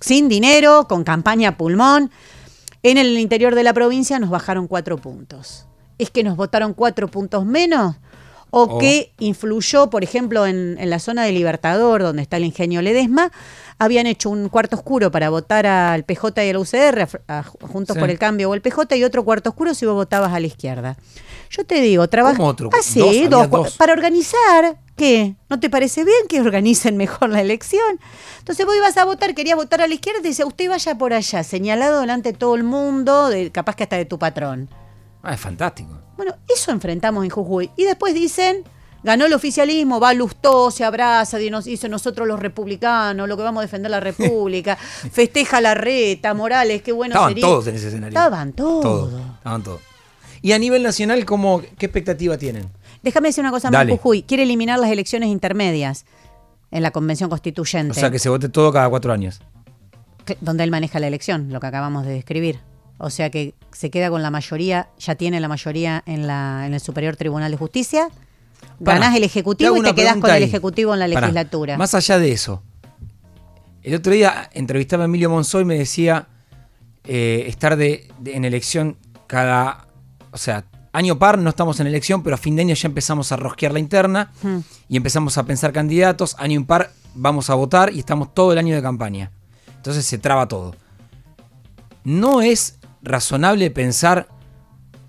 Sin 0.00 0.28
dinero, 0.28 0.86
con 0.88 1.04
campaña 1.04 1.56
pulmón. 1.56 2.10
En 2.82 2.98
el 2.98 3.18
interior 3.18 3.54
de 3.54 3.62
la 3.62 3.72
provincia 3.72 4.18
nos 4.18 4.30
bajaron 4.30 4.68
cuatro 4.68 4.96
puntos. 4.98 5.66
¿Es 5.98 6.10
que 6.10 6.22
nos 6.24 6.36
votaron 6.36 6.74
cuatro 6.74 7.08
puntos 7.08 7.44
menos? 7.46 7.96
¿O 8.56 8.62
O- 8.76 8.78
que 8.78 9.12
influyó, 9.18 9.90
por 9.90 10.04
ejemplo, 10.04 10.46
en, 10.46 10.76
en 10.78 10.88
la 10.90 10.98
zona 11.00 11.24
de 11.24 11.32
Libertador, 11.32 12.02
donde 12.02 12.22
está 12.22 12.36
el 12.36 12.44
ingenio 12.44 12.82
Ledesma, 12.82 13.32
habían 13.78 14.06
hecho 14.06 14.30
un 14.30 14.48
cuarto 14.48 14.76
oscuro 14.76 15.10
para 15.10 15.28
votar 15.30 15.66
al 15.66 16.04
PJ 16.04 16.44
y 16.44 16.50
al 16.50 16.56
UCR, 16.58 17.08
a- 17.28 17.38
a 17.38 17.42
Juntos 17.42 17.94
Sí. 17.94 18.00
por 18.00 18.10
el 18.10 18.18
Cambio 18.18 18.48
o 18.50 18.54
el 18.54 18.60
PJ, 18.62 18.94
y 18.96 19.02
otro 19.04 19.24
cuarto 19.24 19.50
oscuro 19.50 19.74
si 19.74 19.86
vos 19.86 19.94
votabas 19.96 20.32
a 20.32 20.38
la 20.40 20.46
izquierda. 20.46 20.96
Yo 21.50 21.64
te 21.64 21.80
digo, 21.80 22.08
trabaja. 22.08 22.36
¿Cómo 22.36 22.48
otro? 22.48 22.70
Ah, 22.72 22.78
sí, 22.82 23.26
Dos, 23.28 23.50
dos. 23.50 23.76
Para 23.76 23.92
organizar, 23.92 24.76
¿qué? 24.96 25.34
¿No 25.50 25.58
te 25.60 25.68
parece 25.70 26.04
bien 26.04 26.16
que 26.28 26.40
organicen 26.40 26.96
mejor 26.96 27.30
la 27.30 27.40
elección? 27.40 28.00
Entonces 28.38 28.64
vos 28.66 28.76
ibas 28.76 28.96
a 28.96 29.04
votar, 29.04 29.34
querías 29.34 29.56
votar 29.56 29.80
a 29.82 29.86
la 29.88 29.94
izquierda 29.94 30.20
y 30.22 30.28
dice, 30.28 30.44
usted 30.44 30.68
vaya 30.68 30.96
por 30.96 31.12
allá, 31.12 31.42
señalado 31.42 32.00
delante 32.00 32.32
de 32.32 32.38
todo 32.38 32.54
el 32.54 32.62
mundo, 32.64 33.28
de- 33.28 33.50
capaz 33.50 33.74
que 33.76 33.82
hasta 33.82 33.96
de 33.96 34.04
tu 34.04 34.18
patrón. 34.18 34.68
Ah, 35.24 35.34
es 35.34 35.40
fantástico. 35.40 35.98
Bueno, 36.16 36.34
eso 36.48 36.70
enfrentamos 36.70 37.24
en 37.24 37.30
Jujuy. 37.30 37.70
Y 37.76 37.84
después 37.84 38.14
dicen, 38.14 38.62
ganó 39.02 39.26
el 39.26 39.32
oficialismo, 39.32 39.98
va 39.98 40.12
Lustó, 40.14 40.70
se 40.70 40.84
abraza, 40.84 41.40
y 41.40 41.50
nos 41.50 41.64
dice 41.64 41.88
nosotros 41.88 42.28
los 42.28 42.38
republicanos, 42.38 43.28
lo 43.28 43.36
que 43.36 43.42
vamos 43.42 43.60
a 43.60 43.62
defender 43.62 43.90
la 43.90 44.00
república, 44.10 44.76
festeja 44.76 45.60
la 45.60 45.74
reta, 45.74 46.34
Morales, 46.34 46.82
qué 46.82 46.92
bueno 46.92 47.14
Estaban 47.14 47.30
sería. 47.30 47.46
todos 47.46 47.66
en 47.66 47.74
ese 47.76 47.88
escenario. 47.88 48.16
Estaban 48.16 48.52
todos. 48.52 48.82
Todos. 48.82 49.20
Estaban 49.38 49.62
todos. 49.62 49.80
Y 50.42 50.52
a 50.52 50.58
nivel 50.58 50.82
nacional, 50.82 51.24
¿cómo, 51.24 51.62
¿qué 51.78 51.86
expectativa 51.86 52.36
tienen? 52.36 52.68
Déjame 53.02 53.28
decir 53.28 53.42
una 53.42 53.50
cosa 53.50 53.70
más, 53.70 53.88
Jujuy. 53.88 54.22
Quiere 54.22 54.42
eliminar 54.44 54.78
las 54.78 54.90
elecciones 54.90 55.30
intermedias 55.30 56.04
en 56.70 56.82
la 56.82 56.90
convención 56.90 57.30
constituyente. 57.30 57.92
O 57.92 57.94
sea, 57.94 58.10
que 58.10 58.18
se 58.18 58.28
vote 58.28 58.48
todo 58.48 58.72
cada 58.72 58.88
cuatro 58.90 59.12
años. 59.12 59.40
donde 60.40 60.64
él 60.64 60.70
maneja 60.70 61.00
la 61.00 61.06
elección, 61.06 61.50
lo 61.52 61.60
que 61.60 61.66
acabamos 61.66 62.04
de 62.06 62.12
describir. 62.12 62.60
O 62.98 63.10
sea 63.10 63.30
que 63.30 63.54
se 63.72 63.90
queda 63.90 64.08
con 64.10 64.22
la 64.22 64.30
mayoría, 64.30 64.88
ya 64.98 65.14
tiene 65.16 65.40
la 65.40 65.48
mayoría 65.48 66.02
en, 66.06 66.26
la, 66.26 66.64
en 66.66 66.74
el 66.74 66.80
Superior 66.80 67.16
Tribunal 67.16 67.50
de 67.50 67.56
Justicia. 67.56 68.08
Pará, 68.82 69.00
Ganás 69.00 69.16
el 69.16 69.24
Ejecutivo 69.24 69.76
y 69.76 69.82
te 69.82 69.94
quedás 69.94 70.16
con 70.16 70.30
el. 70.30 70.42
Ejecutivo 70.42 70.94
en 70.94 71.00
la 71.00 71.06
Pará, 71.06 71.20
legislatura. 71.22 71.76
Más 71.76 71.94
allá 71.94 72.18
de 72.18 72.32
eso, 72.32 72.62
el 73.82 73.94
otro 73.94 74.12
día 74.12 74.48
entrevistaba 74.54 75.02
a 75.04 75.06
Emilio 75.06 75.28
Monzó 75.28 75.60
y 75.60 75.64
me 75.64 75.76
decía 75.76 76.28
eh, 77.04 77.44
estar 77.48 77.76
de, 77.76 78.08
de- 78.20 78.36
en 78.36 78.44
elección 78.44 78.96
cada. 79.26 79.88
O 80.30 80.38
sea, 80.38 80.64
año 80.92 81.18
par 81.18 81.38
no 81.38 81.50
estamos 81.50 81.80
en 81.80 81.86
elección, 81.88 82.22
pero 82.22 82.34
a 82.34 82.38
fin 82.38 82.56
de 82.56 82.62
año 82.62 82.74
ya 82.74 82.88
empezamos 82.88 83.32
a 83.32 83.36
rosquear 83.36 83.72
la 83.72 83.80
interna 83.80 84.32
Hmm. 84.42 84.58
y 84.88 84.96
empezamos 84.96 85.36
a 85.36 85.44
pensar 85.44 85.72
candidatos. 85.72 86.36
Año 86.38 86.54
impar 86.54 86.90
vamos 87.14 87.50
a 87.50 87.54
votar 87.54 87.92
y 87.92 87.98
estamos 87.98 88.32
todo 88.34 88.52
el 88.52 88.58
año 88.58 88.74
de 88.74 88.82
campaña. 88.82 89.30
Entonces 89.76 90.06
se 90.06 90.16
traba 90.18 90.46
todo. 90.48 90.74
¿No 92.04 92.40
es 92.42 92.78
razonable 93.04 93.70
pensar 93.70 94.28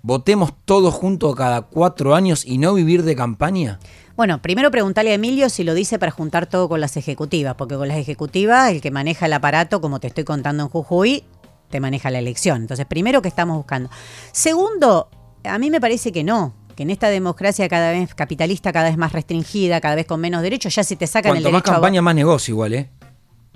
votemos 0.02 0.52
todos 0.64 0.94
juntos 0.94 1.34
cada 1.34 1.62
cuatro 1.62 2.14
años 2.14 2.44
y 2.44 2.58
no 2.58 2.74
vivir 2.74 3.02
de 3.02 3.16
campaña? 3.16 3.80
Bueno, 4.16 4.40
primero 4.40 4.70
preguntarle 4.70 5.10
a 5.10 5.14
Emilio 5.14 5.48
si 5.50 5.64
lo 5.64 5.74
dice 5.74 5.98
para 5.98 6.12
juntar 6.12 6.46
todo 6.46 6.68
con 6.68 6.80
las 6.80 6.96
ejecutivas, 6.96 7.54
porque 7.56 7.74
con 7.76 7.88
las 7.88 7.98
ejecutivas 7.98 8.70
el 8.70 8.80
que 8.80 8.90
maneja 8.90 9.26
el 9.26 9.32
aparato, 9.32 9.80
como 9.80 9.98
te 10.00 10.06
estoy 10.06 10.24
contando 10.24 10.62
en 10.62 10.68
Jujuy, 10.68 11.24
te 11.70 11.80
maneja 11.80 12.10
la 12.10 12.20
elección. 12.20 12.62
Entonces, 12.62 12.86
primero, 12.86 13.20
¿qué 13.20 13.28
estamos 13.28 13.56
buscando? 13.56 13.90
Segundo, 14.32 15.08
a 15.44 15.58
mí 15.58 15.70
me 15.70 15.80
parece 15.80 16.12
que 16.12 16.22
no, 16.24 16.54
que 16.76 16.84
en 16.84 16.90
esta 16.90 17.08
democracia 17.08 17.68
cada 17.68 17.90
vez 17.90 18.14
capitalista, 18.14 18.72
cada 18.72 18.88
vez 18.88 18.96
más 18.96 19.12
restringida, 19.12 19.80
cada 19.80 19.96
vez 19.96 20.06
con 20.06 20.20
menos 20.20 20.40
derechos, 20.42 20.74
ya 20.74 20.84
si 20.84 20.94
te 20.96 21.06
sacan 21.06 21.32
Cuanto 21.32 21.48
el 21.48 21.52
más 21.52 21.62
derecho 21.62 21.72
a 21.72 21.74
vo- 21.74 21.76
campaña, 21.82 22.00
más 22.02 22.14
negocio 22.14 22.52
igual, 22.52 22.74
¿eh? 22.74 22.90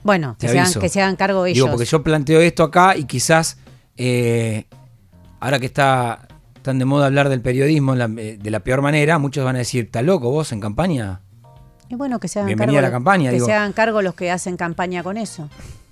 Bueno, 0.03 0.37
que 0.39 0.49
se, 0.49 0.59
hagan, 0.59 0.73
que 0.75 0.89
se 0.89 1.01
hagan 1.03 1.17
cargo 1.17 1.45
ellos. 1.47 1.55
Digo, 1.57 1.69
porque 1.71 1.85
yo 1.85 2.03
planteo 2.03 2.41
esto 2.41 2.65
acá 2.65 2.97
y 2.97 3.05
quizás, 3.05 3.59
eh, 4.03 4.65
ahora 5.41 5.59
que 5.59 5.67
está 5.67 6.27
tan 6.63 6.79
de 6.79 6.85
moda 6.87 7.07
hablar 7.07 7.29
del 7.29 7.43
periodismo 7.43 7.95
la- 7.95 8.11
eh, 8.17 8.39
de 8.41 8.51
la 8.51 8.61
peor 8.61 8.81
manera, 8.81 9.19
muchos 9.19 9.45
van 9.45 9.57
a 9.57 9.59
decir, 9.61 9.85
¿estás 9.85 10.03
loco 10.05 10.31
vos 10.31 10.53
en 10.53 10.61
campaña? 10.61 11.21
Y 11.91 11.97
bueno, 11.97 12.19
que 12.19 12.29
se 12.29 12.39
hagan 12.39 12.47
Bienvenida 12.47 12.77
cargo, 12.77 12.87
a 12.87 12.89
la 12.89 12.93
campaña, 12.95 13.31
que 13.31 13.35
digo. 13.35 13.47
se 13.47 13.53
hagan 13.53 13.73
cargo 13.75 14.01
los 14.01 14.15
que 14.15 14.31
hacen 14.31 14.57
campaña 14.57 15.03
con 15.03 15.17
eso. 15.19 15.49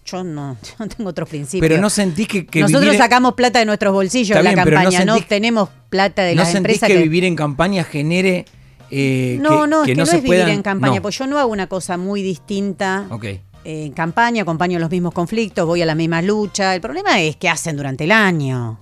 Yo 0.06 0.24
no, 0.24 0.56
yo 0.62 0.72
no 0.78 0.88
tengo 0.88 1.10
otro 1.10 1.26
principio. 1.26 1.60
Pero 1.68 1.80
no 1.82 1.90
sentís 1.90 2.26
que, 2.28 2.46
que 2.46 2.60
Nosotros 2.60 2.84
vivir, 2.84 2.98
sacamos 2.98 3.34
plata 3.34 3.58
de 3.58 3.66
nuestros 3.66 3.92
bolsillos 3.92 4.36
Está 4.36 4.38
en 4.50 4.56
la 4.56 4.64
no 4.64 4.70
campaña, 4.70 5.04
no, 5.04 5.16
obtenemos 5.16 5.68
plata 5.90 6.22
de 6.22 6.34
¿no 6.34 6.42
las 6.44 6.54
empresas 6.54 6.86
que, 6.88 6.94
que, 6.96 7.02
vivir 7.02 7.24
en 7.24 7.36
campaña 7.36 7.84
genere 7.84 8.46
eh, 8.90 9.38
No, 9.42 9.62
que, 9.62 9.68
no, 9.68 9.82
es 9.82 9.86
que 9.86 9.94
no, 9.96 10.06
se 10.06 10.16
es 10.16 10.22
vivir 10.22 10.38
puedan- 10.40 10.50
en 10.50 10.62
campaña, 10.62 10.96
No. 10.96 11.02
pues 11.02 11.18
yo 11.18 11.26
no 11.26 11.38
hago 11.38 11.52
una 11.52 11.66
cosa 11.66 11.98
muy 11.98 12.22
distinta. 12.22 13.06
Ok. 13.10 13.26
En 13.70 13.92
campaña 13.92 14.44
acompaño 14.44 14.78
los 14.78 14.90
mismos 14.90 15.12
conflictos, 15.12 15.66
voy 15.66 15.82
a 15.82 15.84
la 15.84 15.94
misma 15.94 16.22
lucha. 16.22 16.75
El 16.75 16.80
problema 16.80 17.20
es 17.20 17.37
qué 17.37 17.50
hacen 17.50 17.76
durante 17.76 18.04
el 18.04 18.12
año. 18.12 18.80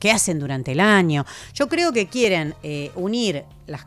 ¿Qué 0.00 0.10
hacen 0.10 0.40
durante 0.40 0.72
el 0.72 0.80
año? 0.80 1.24
Yo 1.54 1.68
creo 1.68 1.92
que 1.92 2.08
quieren 2.08 2.52
eh, 2.64 2.90
unir 2.96 3.44
las 3.68 3.86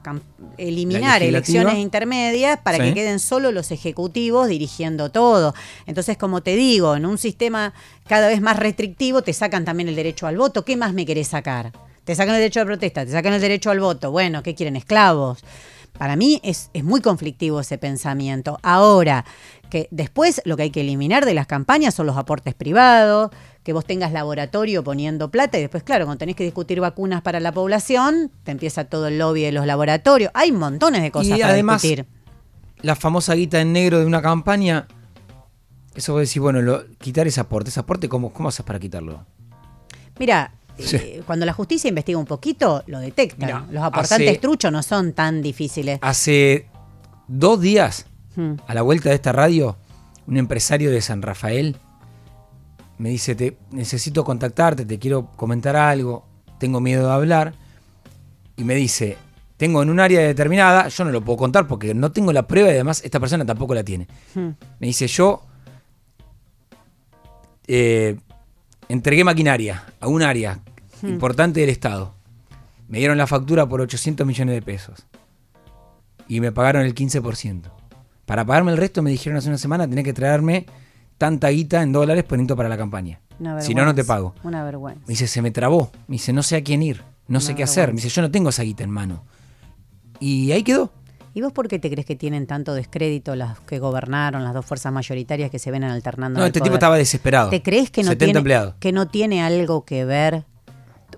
eliminar 0.57 1.21
elecciones 1.21 1.75
intermedias 1.79 2.57
para 2.61 2.77
que 2.77 2.93
queden 2.93 3.19
solo 3.19 3.51
los 3.51 3.71
ejecutivos 3.71 4.47
dirigiendo 4.47 5.11
todo. 5.11 5.53
Entonces, 5.85 6.17
como 6.17 6.41
te 6.41 6.55
digo, 6.55 6.95
en 6.95 7.05
un 7.05 7.17
sistema 7.17 7.73
cada 8.07 8.29
vez 8.29 8.39
más 8.39 8.55
restrictivo 8.55 9.23
te 9.23 9.33
sacan 9.33 9.65
también 9.65 9.89
el 9.89 9.97
derecho 9.97 10.27
al 10.27 10.37
voto. 10.37 10.63
¿Qué 10.63 10.77
más 10.77 10.93
me 10.93 11.05
querés 11.05 11.27
sacar? 11.27 11.73
Te 12.05 12.15
sacan 12.15 12.35
el 12.35 12.39
derecho 12.39 12.61
de 12.61 12.67
protesta, 12.67 13.05
te 13.05 13.11
sacan 13.11 13.33
el 13.33 13.41
derecho 13.41 13.69
al 13.69 13.81
voto. 13.81 14.11
Bueno, 14.11 14.43
¿qué 14.43 14.55
quieren? 14.55 14.77
Esclavos. 14.77 15.43
Para 15.97 16.15
mí 16.15 16.39
es, 16.43 16.69
es 16.73 16.83
muy 16.83 17.01
conflictivo 17.01 17.59
ese 17.59 17.77
pensamiento. 17.77 18.57
Ahora, 18.63 19.25
que 19.69 19.87
después 19.91 20.41
lo 20.45 20.57
que 20.57 20.63
hay 20.63 20.69
que 20.69 20.81
eliminar 20.81 21.25
de 21.25 21.33
las 21.33 21.47
campañas 21.47 21.95
son 21.95 22.05
los 22.05 22.17
aportes 22.17 22.53
privados, 22.53 23.31
que 23.63 23.73
vos 23.73 23.85
tengas 23.85 24.11
laboratorio 24.11 24.83
poniendo 24.83 25.31
plata 25.31 25.57
y 25.57 25.61
después, 25.61 25.83
claro, 25.83 26.05
cuando 26.05 26.19
tenés 26.19 26.35
que 26.35 26.43
discutir 26.43 26.79
vacunas 26.79 27.21
para 27.21 27.39
la 27.39 27.51
población, 27.51 28.31
te 28.43 28.51
empieza 28.51 28.85
todo 28.85 29.07
el 29.07 29.17
lobby 29.17 29.41
de 29.41 29.51
los 29.51 29.65
laboratorios. 29.65 30.31
Hay 30.33 30.51
montones 30.51 31.01
de 31.01 31.11
cosas 31.11 31.37
y 31.37 31.41
para 31.41 31.53
además, 31.53 31.81
discutir. 31.81 32.05
La 32.81 32.95
famosa 32.95 33.33
guita 33.33 33.61
en 33.61 33.73
negro 33.73 33.99
de 33.99 34.05
una 34.05 34.21
campaña, 34.21 34.87
eso 35.95 36.13
vos 36.13 36.21
decís, 36.21 36.41
bueno, 36.41 36.61
lo, 36.61 36.85
quitar 36.97 37.27
ese 37.27 37.39
aporte, 37.39 37.69
ese 37.69 37.79
aporte, 37.79 38.09
¿cómo, 38.09 38.33
cómo 38.33 38.49
haces 38.49 38.65
para 38.65 38.79
quitarlo? 38.79 39.25
Mira, 40.19 40.53
cuando 41.25 41.45
la 41.45 41.53
justicia 41.53 41.89
investiga 41.89 42.17
un 42.17 42.25
poquito, 42.25 42.83
lo 42.87 42.99
detecta. 42.99 43.65
Los 43.71 43.83
aportantes 43.83 44.39
truchos 44.39 44.71
no 44.71 44.83
son 44.83 45.13
tan 45.13 45.41
difíciles. 45.41 45.99
Hace 46.01 46.67
dos 47.27 47.61
días, 47.61 48.05
hmm. 48.35 48.53
a 48.67 48.73
la 48.73 48.81
vuelta 48.81 49.09
de 49.09 49.15
esta 49.15 49.31
radio, 49.31 49.77
un 50.27 50.37
empresario 50.37 50.91
de 50.91 51.01
San 51.01 51.21
Rafael 51.21 51.77
me 53.01 53.09
dice, 53.09 53.33
te, 53.33 53.57
necesito 53.71 54.23
contactarte, 54.23 54.85
te 54.85 54.99
quiero 54.99 55.31
comentar 55.35 55.75
algo, 55.75 56.23
tengo 56.59 56.79
miedo 56.79 57.07
de 57.07 57.13
hablar. 57.13 57.53
Y 58.55 58.63
me 58.63 58.75
dice, 58.75 59.17
tengo 59.57 59.81
en 59.81 59.89
un 59.89 59.99
área 59.99 60.21
determinada, 60.21 60.87
yo 60.87 61.03
no 61.05 61.11
lo 61.11 61.21
puedo 61.21 61.37
contar 61.37 61.67
porque 61.67 61.95
no 61.95 62.11
tengo 62.11 62.31
la 62.31 62.45
prueba 62.45 62.69
y 62.69 62.73
además 62.73 63.01
esta 63.03 63.19
persona 63.19 63.43
tampoco 63.43 63.73
la 63.73 63.83
tiene. 63.83 64.07
Hmm. 64.35 64.49
Me 64.79 64.87
dice, 64.87 65.07
yo 65.07 65.41
eh, 67.65 68.17
entregué 68.87 69.23
maquinaria 69.23 69.83
a 69.99 70.07
un 70.07 70.21
área 70.21 70.59
hmm. 71.01 71.09
importante 71.09 71.59
del 71.59 71.69
Estado. 71.69 72.13
Me 72.87 72.99
dieron 72.99 73.17
la 73.17 73.27
factura 73.27 73.67
por 73.67 73.81
800 73.81 74.25
millones 74.27 74.55
de 74.55 74.61
pesos. 74.61 75.05
Y 76.27 76.41
me 76.41 76.51
pagaron 76.51 76.83
el 76.83 76.93
15%. 76.93 77.63
Para 78.25 78.45
pagarme 78.45 78.71
el 78.71 78.77
resto 78.77 79.01
me 79.01 79.11
dijeron 79.11 79.37
hace 79.37 79.49
una 79.49 79.57
semana, 79.57 79.87
tenés 79.87 80.05
que 80.05 80.13
traerme 80.13 80.65
tanta 81.17 81.49
guita 81.49 81.81
en 81.81 81.91
dólares 81.91 82.23
poniendo 82.23 82.55
para 82.55 82.69
la 82.69 82.77
campaña. 82.77 83.19
Si 83.59 83.73
no, 83.73 83.85
no 83.85 83.95
te 83.95 84.03
pago. 84.03 84.35
Una 84.43 84.63
vergüenza. 84.63 85.01
Me 85.01 85.13
dice, 85.13 85.27
se 85.27 85.41
me 85.41 85.51
trabó. 85.51 85.91
Me 86.07 86.13
dice, 86.13 86.31
no 86.31 86.43
sé 86.43 86.57
a 86.57 86.63
quién 86.63 86.83
ir, 86.83 87.03
no 87.27 87.39
sé 87.39 87.55
qué 87.55 87.63
hacer. 87.63 87.89
Me 87.89 87.95
dice, 87.95 88.09
yo 88.09 88.21
no 88.21 88.29
tengo 88.29 88.49
esa 88.49 88.63
guita 88.63 88.83
en 88.83 88.91
mano. 88.91 89.23
Y 90.19 90.51
ahí 90.51 90.63
quedó. 90.63 90.91
¿Y 91.33 91.41
vos 91.41 91.53
por 91.53 91.67
qué 91.67 91.79
te 91.79 91.89
crees 91.89 92.05
que 92.05 92.15
tienen 92.15 92.45
tanto 92.45 92.73
descrédito 92.73 93.35
las 93.35 93.59
que 93.61 93.79
gobernaron, 93.79 94.43
las 94.43 94.53
dos 94.53 94.65
fuerzas 94.65 94.91
mayoritarias 94.91 95.49
que 95.49 95.59
se 95.59 95.71
ven 95.71 95.83
alternando? 95.83 96.39
No, 96.39 96.45
este 96.45 96.59
tipo 96.59 96.75
estaba 96.75 96.97
desesperado. 96.97 97.49
¿Te 97.49 97.61
crees 97.61 97.89
que 97.89 98.03
no, 98.03 98.17
tiene, 98.17 98.43
que 98.79 98.91
no 98.91 99.07
tiene 99.07 99.41
algo 99.41 99.85
que 99.85 100.05
ver? 100.05 100.45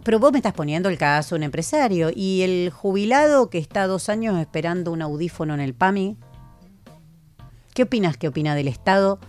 Pero 0.04 0.20
vos 0.20 0.32
me 0.32 0.40
estás 0.40 0.54
poniendo 0.54 0.90
el 0.90 0.98
caso, 0.98 1.36
un 1.36 1.44
empresario, 1.44 2.12
y 2.14 2.42
el 2.42 2.70
jubilado 2.70 3.50
que 3.50 3.58
está 3.58 3.88
dos 3.88 4.10
años 4.10 4.40
esperando 4.40 4.92
un 4.92 5.02
audífono 5.02 5.54
en 5.54 5.62
el 5.62 5.74
PAMI, 5.74 6.18
¿qué 7.74 7.84
opinas 7.84 8.18
que 8.18 8.28
opina 8.28 8.56
del 8.56 8.68
Estado? 8.68 9.20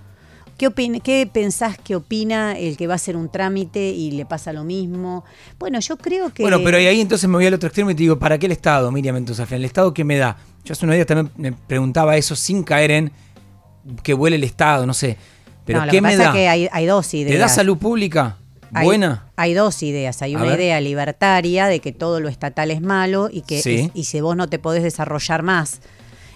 ¿Qué, 0.59 0.71
¿Qué 1.03 1.29
pensás 1.33 1.79
que 1.79 1.97
opina 1.97 2.57
el 2.57 2.77
que 2.77 2.87
va 2.87 2.95
a 2.95 2.97
hacer 2.97 3.17
un 3.17 3.29
trámite 3.29 3.91
y 3.91 4.13
le 4.13 4.25
pasa 4.25 4.53
lo 4.53 4.63
mismo? 4.65 5.25
Bueno, 5.59 5.81
yo 5.81 5.97
creo 5.97 6.33
que... 6.33 6.43
Bueno, 6.43 6.61
pero 6.63 6.77
ahí 6.77 7.01
entonces 7.01 7.29
me 7.29 7.37
voy 7.37 7.47
al 7.47 7.55
otro 7.55 7.69
extremo 7.69 7.91
y 7.91 7.95
te 7.95 8.03
digo, 8.03 8.19
¿para 8.19 8.39
qué 8.39 8.47
el 8.47 8.53
Estado, 8.53 8.91
Miriam 8.93 9.17
entonces 9.17 9.51
¿El 9.51 9.65
Estado 9.65 9.93
qué 9.93 10.05
me 10.05 10.17
da? 10.17 10.37
Yo 10.65 10.73
hace 10.73 10.85
unos 10.85 10.95
días 10.95 11.07
también 11.07 11.31
me 11.37 11.53
preguntaba 11.53 12.17
eso 12.17 12.37
sin 12.37 12.63
caer 12.63 12.91
en 12.93 13.13
que 14.03 14.15
huele 14.15 14.37
el 14.37 14.45
Estado, 14.45 14.87
no 14.87 14.95
sé. 14.95 15.17
Pero 15.65 15.83
¿qué 15.91 16.01
me 16.01 16.17
da? 16.17 16.33
que 16.33 16.49
hay, 16.49 16.87
dos 16.87 17.13
ideas. 17.15 17.33
¿Te 17.33 17.39
da 17.39 17.49
salud 17.49 17.77
pública? 17.77 18.37
¿Buena? 18.83 19.27
Hay, 19.37 19.55
dos 19.55 19.83
ideas. 19.83 20.23
Hay 20.23 20.35
una 20.37 20.55
idea 20.55 20.81
libertaria 20.81 21.67
de 21.67 21.81
que 21.81 21.93
todo 21.93 22.21
lo 22.21 22.29
estatal 22.29 22.71
es 22.71 22.81
malo 22.81 23.29
y 23.31 23.43
que 23.43 23.91
y 23.95 24.05
si 24.05 24.21
vos 24.21 24.37
no 24.37 24.49
te 24.49 24.59
podés 24.59 24.83
desarrollar 24.83 25.43
más 25.43 25.81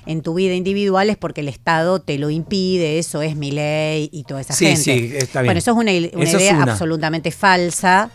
en 0.09 0.23
tu 0.23 0.35
vida 0.35 0.54
individual 0.54 1.11
es 1.11 1.18
porque 1.18 1.42
el 1.42 1.49
Estado 1.49 2.00
te 2.00 2.16
lo 2.16 2.30
impide, 2.30 2.99
eso 2.99 3.21
es 3.21 3.37
mi 3.37 3.50
ley 3.50 4.09
y 4.11 4.25
toda 4.25 4.40
esa 4.40 4.54
gente. 4.54 4.80
Sí, 4.80 5.12
está 5.14 5.42
bien. 5.42 5.49
Bueno, 5.49 5.59
eso 5.59 5.73
es 5.73 5.76
una, 5.76 5.92
idea 5.92 6.62
absolutamente 6.62 7.30
falsa. 7.30 8.11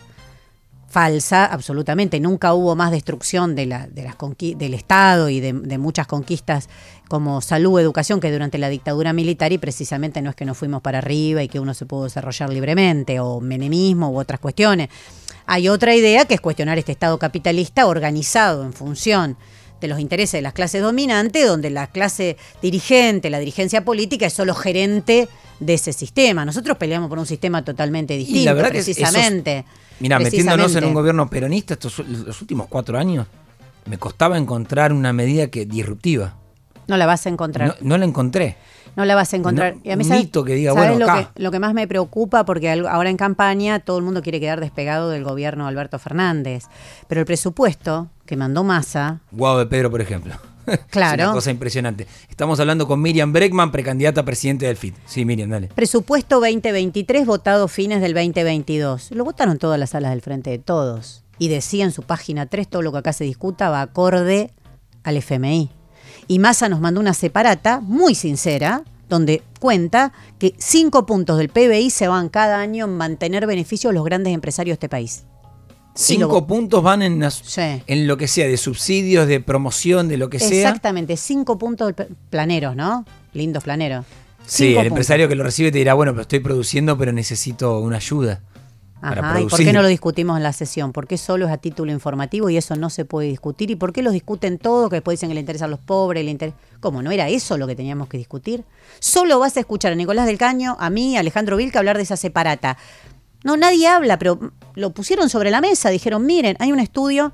Falsa, 0.94 1.46
absolutamente. 1.46 2.20
Nunca 2.20 2.54
hubo 2.54 2.76
más 2.76 2.92
destrucción 2.92 3.56
de 3.56 3.66
la, 3.66 3.88
de 3.88 4.04
las 4.04 4.14
del 4.38 4.74
Estado 4.74 5.28
y 5.28 5.40
de, 5.40 5.52
muchas 5.76 6.06
conquistas 6.06 6.68
como 7.08 7.40
salud, 7.40 7.80
educación, 7.80 8.20
que 8.20 8.30
durante 8.30 8.58
la 8.58 8.68
dictadura 8.68 9.12
militar 9.12 9.52
y 9.52 9.58
precisamente 9.58 10.22
no 10.22 10.30
es 10.30 10.36
que 10.36 10.44
nos 10.44 10.56
fuimos 10.56 10.82
para 10.82 10.98
arriba 10.98 11.42
y 11.42 11.48
que 11.48 11.58
uno 11.58 11.74
se 11.74 11.84
pudo 11.84 12.04
desarrollar 12.04 12.48
libremente, 12.50 13.18
o 13.18 13.40
menemismo 13.40 14.10
u 14.10 14.20
otras 14.20 14.38
cuestiones. 14.38 14.88
Hay 15.46 15.68
otra 15.68 15.96
idea 15.96 16.26
que 16.26 16.34
es 16.34 16.40
cuestionar 16.40 16.78
este 16.78 16.92
Estado 16.92 17.18
capitalista 17.18 17.88
organizado 17.88 18.62
en 18.62 18.72
función 18.72 19.36
de 19.80 19.88
los 19.88 19.98
intereses 19.98 20.38
de 20.38 20.42
las 20.42 20.52
clases 20.52 20.80
dominantes, 20.80 21.44
donde 21.44 21.70
la 21.70 21.88
clase 21.88 22.36
dirigente, 22.62 23.30
la 23.30 23.40
dirigencia 23.40 23.84
política 23.84 24.26
es 24.26 24.32
solo 24.32 24.54
gerente 24.54 25.28
de 25.60 25.74
ese 25.74 25.92
sistema. 25.92 26.44
Nosotros 26.44 26.76
peleamos 26.76 27.08
por 27.08 27.18
un 27.18 27.26
sistema 27.26 27.64
totalmente 27.64 28.16
distinto, 28.16 28.56
precisamente. 28.56 29.64
mira, 30.00 30.18
metiéndonos 30.18 30.74
en 30.76 30.84
un 30.84 30.94
gobierno 30.94 31.28
peronista 31.28 31.74
estos 31.74 31.98
los 31.98 32.40
últimos 32.40 32.66
cuatro 32.68 32.98
años, 32.98 33.26
me 33.86 33.98
costaba 33.98 34.38
encontrar 34.38 34.92
una 34.92 35.12
medida 35.12 35.48
que 35.48 35.66
disruptiva. 35.66 36.36
No 36.86 36.96
la 36.96 37.06
vas 37.06 37.26
a 37.26 37.30
encontrar. 37.30 37.76
no 37.80 37.96
la 37.96 38.04
encontré 38.04 38.56
no 38.96 39.04
la 39.04 39.14
vas 39.14 39.32
a 39.32 39.36
encontrar. 39.36 39.76
y 39.82 39.90
a 39.90 39.96
mí, 39.96 40.04
mito 40.04 40.44
que 40.44 40.54
diga, 40.54 40.72
bueno, 40.72 40.98
lo, 40.98 41.06
Que, 41.06 41.42
lo 41.42 41.50
que 41.50 41.58
más 41.58 41.74
me 41.74 41.88
preocupa, 41.88 42.44
porque 42.44 42.70
ahora 42.70 43.10
en 43.10 43.16
campaña 43.16 43.80
todo 43.80 43.98
el 43.98 44.04
mundo 44.04 44.22
quiere 44.22 44.40
quedar 44.40 44.60
despegado 44.60 45.10
del 45.10 45.24
gobierno 45.24 45.64
de 45.64 45.70
Alberto 45.70 45.98
Fernández, 45.98 46.64
pero 47.08 47.20
el 47.20 47.26
presupuesto 47.26 48.08
que 48.26 48.36
mandó 48.36 48.64
Massa... 48.64 49.20
Guau 49.32 49.58
de 49.58 49.66
Pedro, 49.66 49.90
por 49.90 50.00
ejemplo. 50.00 50.34
Claro. 50.90 51.22
es 51.22 51.28
una 51.28 51.34
cosa 51.34 51.50
impresionante. 51.50 52.06
Estamos 52.28 52.60
hablando 52.60 52.86
con 52.86 53.00
Miriam 53.00 53.32
Breckman, 53.32 53.72
precandidata 53.72 54.22
a 54.22 54.24
presidente 54.24 54.66
del 54.66 54.76
FIT. 54.76 54.94
Sí, 55.06 55.24
Miriam, 55.24 55.50
dale. 55.50 55.68
Presupuesto 55.68 56.40
2023, 56.40 57.26
votado 57.26 57.68
fines 57.68 58.00
del 58.00 58.14
2022. 58.14 59.10
Lo 59.12 59.24
votaron 59.24 59.58
todas 59.58 59.78
las 59.78 59.90
salas 59.90 60.10
del 60.10 60.22
frente 60.22 60.50
de 60.50 60.58
todos. 60.58 61.24
Y 61.38 61.48
decía 61.48 61.84
en 61.84 61.92
su 61.92 62.02
página 62.02 62.46
3 62.46 62.68
todo 62.68 62.82
lo 62.82 62.92
que 62.92 62.98
acá 62.98 63.12
se 63.12 63.24
discuta 63.24 63.68
va 63.68 63.82
acorde 63.82 64.50
al 65.02 65.16
FMI. 65.16 65.70
Y 66.26 66.38
Massa 66.38 66.68
nos 66.68 66.80
mandó 66.80 67.00
una 67.00 67.14
separata 67.14 67.80
muy 67.80 68.14
sincera, 68.14 68.82
donde 69.08 69.42
cuenta 69.60 70.12
que 70.38 70.54
cinco 70.58 71.06
puntos 71.06 71.38
del 71.38 71.50
PBI 71.50 71.90
se 71.90 72.08
van 72.08 72.28
cada 72.28 72.60
año 72.60 72.86
en 72.86 72.96
mantener 72.96 73.46
beneficios 73.46 73.90
a 73.90 73.94
los 73.94 74.04
grandes 74.04 74.32
empresarios 74.32 74.74
de 74.74 74.76
este 74.76 74.88
país. 74.88 75.24
Cinco 75.94 76.46
puntos 76.46 76.82
van 76.82 77.02
en, 77.02 77.22
en 77.86 78.06
lo 78.06 78.16
que 78.16 78.26
sea, 78.26 78.46
de 78.48 78.56
subsidios, 78.56 79.28
de 79.28 79.40
promoción, 79.40 80.08
de 80.08 80.16
lo 80.16 80.28
que 80.28 80.40
sea. 80.40 80.68
Exactamente, 80.68 81.16
cinco 81.16 81.56
puntos 81.56 81.94
planeros, 82.30 82.74
¿no? 82.74 83.04
Lindos 83.32 83.62
planeros. 83.64 84.04
Sí, 84.46 84.76
el 84.76 84.88
empresario 84.88 85.28
que 85.28 85.36
lo 85.36 85.44
recibe 85.44 85.70
te 85.70 85.78
dirá, 85.78 85.94
bueno, 85.94 86.12
pero 86.12 86.22
estoy 86.22 86.40
produciendo, 86.40 86.98
pero 86.98 87.12
necesito 87.12 87.78
una 87.80 87.96
ayuda. 87.96 88.40
¿Y 89.40 89.46
por 89.46 89.58
qué 89.58 89.72
no 89.72 89.82
lo 89.82 89.88
discutimos 89.88 90.36
en 90.38 90.42
la 90.42 90.52
sesión? 90.52 90.92
¿Por 90.92 91.06
qué 91.06 91.18
solo 91.18 91.46
es 91.46 91.52
a 91.52 91.58
título 91.58 91.92
informativo 91.92 92.48
y 92.48 92.56
eso 92.56 92.74
no 92.74 92.88
se 92.88 93.04
puede 93.04 93.28
discutir? 93.28 93.70
¿Y 93.70 93.76
por 93.76 93.92
qué 93.92 94.02
lo 94.02 94.10
discuten 94.10 94.58
todos, 94.58 94.88
que 94.88 94.96
después 94.96 95.18
dicen 95.18 95.28
que 95.28 95.34
le 95.34 95.40
interesan 95.40 95.66
a 95.66 95.70
los 95.70 95.80
pobres? 95.80 96.24
Le 96.24 96.54
¿Cómo? 96.80 97.02
¿No 97.02 97.10
era 97.10 97.28
eso 97.28 97.58
lo 97.58 97.66
que 97.66 97.76
teníamos 97.76 98.08
que 98.08 98.16
discutir? 98.16 98.64
Solo 99.00 99.38
vas 99.38 99.56
a 99.58 99.60
escuchar 99.60 99.92
a 99.92 99.94
Nicolás 99.94 100.26
del 100.26 100.38
Caño, 100.38 100.76
a 100.80 100.88
mí, 100.88 101.16
a 101.16 101.20
Alejandro 101.20 101.56
Vilca 101.56 101.78
hablar 101.78 101.98
de 101.98 102.04
esa 102.04 102.16
separata. 102.16 102.78
No, 103.44 103.56
nadie 103.56 103.86
habla, 103.86 104.18
pero 104.18 104.52
lo 104.74 104.90
pusieron 104.90 105.30
sobre 105.30 105.52
la 105.52 105.60
mesa. 105.60 105.90
Dijeron, 105.90 106.26
miren, 106.26 106.56
hay 106.58 106.72
un 106.72 106.80
estudio 106.80 107.32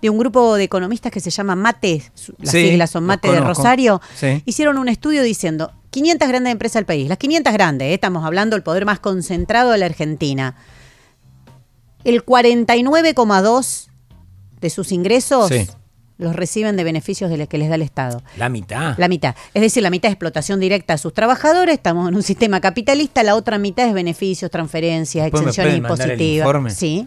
de 0.00 0.10
un 0.10 0.18
grupo 0.18 0.54
de 0.54 0.64
economistas 0.64 1.10
que 1.10 1.20
se 1.20 1.30
llama 1.30 1.56
MATE, 1.56 2.12
las 2.38 2.50
siglas 2.52 2.90
son 2.90 3.04
MATE 3.04 3.32
de 3.32 3.40
Rosario, 3.40 4.00
hicieron 4.44 4.78
un 4.78 4.88
estudio 4.88 5.22
diciendo 5.22 5.72
500 5.90 6.28
grandes 6.28 6.52
empresas 6.52 6.74
del 6.74 6.84
país, 6.84 7.08
las 7.08 7.18
500 7.18 7.52
grandes, 7.54 7.88
¿eh? 7.88 7.94
estamos 7.94 8.22
hablando 8.24 8.54
del 8.54 8.62
poder 8.62 8.84
más 8.84 9.00
concentrado 9.00 9.70
de 9.72 9.78
la 9.78 9.86
Argentina 9.86 10.54
el 12.06 12.24
49,2 12.24 13.88
de 14.60 14.70
sus 14.70 14.92
ingresos 14.92 15.50
los 16.18 16.34
reciben 16.34 16.76
de 16.76 16.84
beneficios 16.84 17.30
de 17.30 17.36
los 17.36 17.48
que 17.48 17.58
les 17.58 17.68
da 17.68 17.74
el 17.74 17.82
Estado. 17.82 18.22
La 18.36 18.48
mitad. 18.48 18.96
La 18.98 19.08
mitad. 19.08 19.34
Es 19.54 19.62
decir, 19.62 19.82
la 19.82 19.90
mitad 19.90 20.08
es 20.08 20.14
explotación 20.14 20.60
directa 20.60 20.94
a 20.94 20.98
sus 20.98 21.12
trabajadores, 21.12 21.74
estamos 21.74 22.08
en 22.08 22.14
un 22.14 22.22
sistema 22.22 22.60
capitalista, 22.60 23.22
la 23.22 23.34
otra 23.34 23.58
mitad 23.58 23.86
es 23.86 23.92
beneficios, 23.92 24.50
transferencias, 24.50 25.26
exenciones 25.26 25.76
impositivas. 25.76 26.74
Sí. 26.74 27.06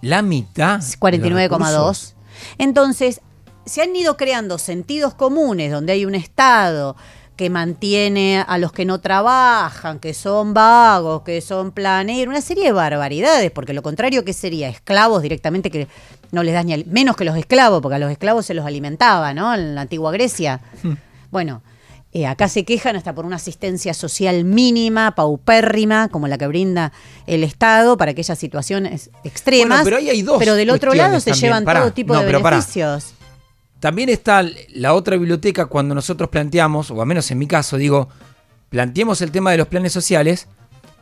La 0.00 0.22
mitad. 0.22 0.80
49,2. 0.80 2.14
Entonces, 2.58 3.20
se 3.64 3.82
han 3.82 3.94
ido 3.94 4.16
creando 4.16 4.58
sentidos 4.58 5.14
comunes 5.14 5.70
donde 5.70 5.92
hay 5.92 6.04
un 6.04 6.14
Estado 6.14 6.96
que 7.36 7.50
mantiene 7.50 8.42
a 8.46 8.56
los 8.56 8.72
que 8.72 8.86
no 8.86 9.00
trabajan, 9.00 9.98
que 9.98 10.14
son 10.14 10.54
vagos, 10.54 11.20
que 11.20 11.42
son 11.42 11.70
planeros, 11.70 12.32
una 12.32 12.40
serie 12.40 12.64
de 12.64 12.72
barbaridades, 12.72 13.50
porque 13.50 13.74
lo 13.74 13.82
contrario 13.82 14.24
que 14.24 14.32
sería 14.32 14.70
esclavos 14.70 15.20
directamente 15.20 15.70
que 15.70 15.86
no 16.32 16.42
les 16.42 16.54
das 16.54 16.64
ni 16.64 16.72
al- 16.74 16.86
menos 16.86 17.16
que 17.16 17.24
los 17.24 17.36
esclavos, 17.36 17.80
porque 17.82 17.96
a 17.96 17.98
los 17.98 18.10
esclavos 18.10 18.46
se 18.46 18.54
los 18.54 18.64
alimentaba, 18.66 19.32
¿no? 19.34 19.54
En 19.54 19.74
la 19.74 19.82
antigua 19.82 20.12
Grecia. 20.12 20.60
Bueno, 21.30 21.62
eh, 22.12 22.26
acá 22.26 22.48
se 22.48 22.64
quejan 22.64 22.96
hasta 22.96 23.14
por 23.14 23.26
una 23.26 23.36
asistencia 23.36 23.92
social 23.94 24.44
mínima, 24.44 25.14
paupérrima, 25.14 26.08
como 26.08 26.28
la 26.28 26.38
que 26.38 26.46
brinda 26.46 26.92
el 27.26 27.44
Estado 27.44 27.96
para 27.96 28.12
aquellas 28.12 28.38
situaciones 28.38 29.10
extremas. 29.24 29.82
Bueno, 29.82 29.84
pero 29.84 29.96
ahí 29.98 30.08
hay 30.10 30.22
dos 30.22 30.38
Pero 30.38 30.54
del 30.54 30.70
otro 30.70 30.94
lado 30.94 31.20
se 31.20 31.30
también. 31.30 31.42
llevan 31.50 31.64
Pará, 31.64 31.80
todo 31.80 31.92
tipo 31.92 32.14
no, 32.14 32.20
de 32.22 32.32
pará. 32.40 32.50
beneficios. 32.56 33.12
También 33.80 34.08
está 34.08 34.42
la 34.70 34.94
otra 34.94 35.16
biblioteca 35.16 35.66
cuando 35.66 35.94
nosotros 35.94 36.30
planteamos, 36.30 36.90
o 36.90 37.00
al 37.00 37.06
menos 37.06 37.30
en 37.30 37.38
mi 37.38 37.46
caso, 37.46 37.76
digo, 37.76 38.08
planteemos 38.70 39.20
el 39.20 39.30
tema 39.30 39.50
de 39.50 39.58
los 39.58 39.68
planes 39.68 39.92
sociales, 39.92 40.48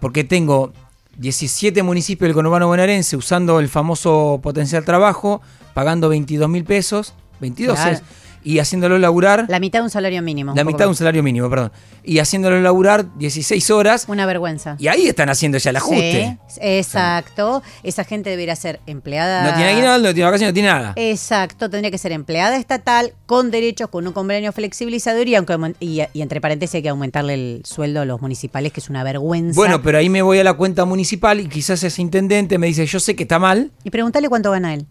porque 0.00 0.24
tengo 0.24 0.72
17 1.18 1.82
municipios 1.82 2.28
del 2.28 2.34
conurbano 2.34 2.66
bonaerense 2.66 3.16
usando 3.16 3.60
el 3.60 3.68
famoso 3.68 4.40
potencial 4.42 4.84
trabajo, 4.84 5.40
pagando 5.74 6.08
22 6.08 6.48
mil 6.48 6.64
pesos, 6.64 7.14
22 7.40 7.76
Claro. 7.76 7.92
es, 7.92 8.02
y 8.44 8.58
haciéndolo 8.60 8.98
laburar, 8.98 9.46
La 9.48 9.58
mitad 9.58 9.80
de 9.80 9.84
un 9.84 9.90
salario 9.90 10.22
mínimo. 10.22 10.52
la 10.54 10.62
mitad 10.64 10.80
de 10.84 10.88
un 10.88 10.94
salario 10.94 11.22
mínimo, 11.22 11.48
perdón, 11.50 11.72
y 12.04 12.18
haciéndolo 12.18 12.60
laburar 12.60 13.06
16 13.18 13.70
horas, 13.70 14.04
Una 14.08 14.26
vergüenza. 14.26 14.76
y 14.78 14.88
ahí 14.88 15.06
están 15.08 15.30
haciendo 15.30 15.58
ya 15.58 15.70
el 15.70 15.76
ajuste. 15.76 16.38
Sí, 16.48 16.58
exacto. 16.60 17.62
Esa 17.82 18.04
gente 18.04 18.30
debería 18.30 18.54
ser 18.56 18.80
empleada. 18.86 19.44
No 19.50 19.54
tiene 19.56 19.70
aguinaldo, 19.72 20.08
no 20.08 20.14
tiene 20.14 20.24
vacaciones, 20.26 20.52
no 20.52 20.54
tiene 20.54 20.68
nada. 20.68 20.92
Exacto, 20.96 21.70
tendría 21.70 21.90
que 21.90 21.98
ser 21.98 22.12
empleada 22.12 22.56
estatal 22.56 23.12
con 23.26 23.50
derechos, 23.50 23.88
con 23.88 24.06
un 24.06 24.12
convenio 24.12 24.52
flexibilizador 24.52 25.26
y, 25.28 25.34
aunque, 25.34 25.56
y, 25.80 26.02
y 26.12 26.22
entre 26.22 26.40
paréntesis 26.40 26.74
hay 26.76 26.82
que 26.82 26.88
aumentarle 26.90 27.34
el 27.34 27.62
sueldo 27.64 28.00
a 28.00 28.04
los 28.04 28.20
municipales, 28.20 28.72
que 28.72 28.80
es 28.80 28.90
una 28.90 29.02
vergüenza. 29.04 29.56
Bueno, 29.56 29.82
pero 29.82 29.98
ahí 29.98 30.08
me 30.08 30.22
voy 30.22 30.38
a 30.38 30.44
la 30.44 30.54
cuenta 30.54 30.84
municipal 30.84 31.40
y 31.40 31.48
quizás 31.48 31.82
ese 31.82 32.02
intendente 32.02 32.58
me 32.58 32.66
dice, 32.66 32.84
yo 32.86 33.00
sé 33.00 33.16
que 33.16 33.22
está 33.24 33.38
mal, 33.38 33.70
Y 33.82 33.90
preguntarle 33.90 34.28
cuánto 34.28 34.50
gana 34.50 34.74
él. 34.74 34.86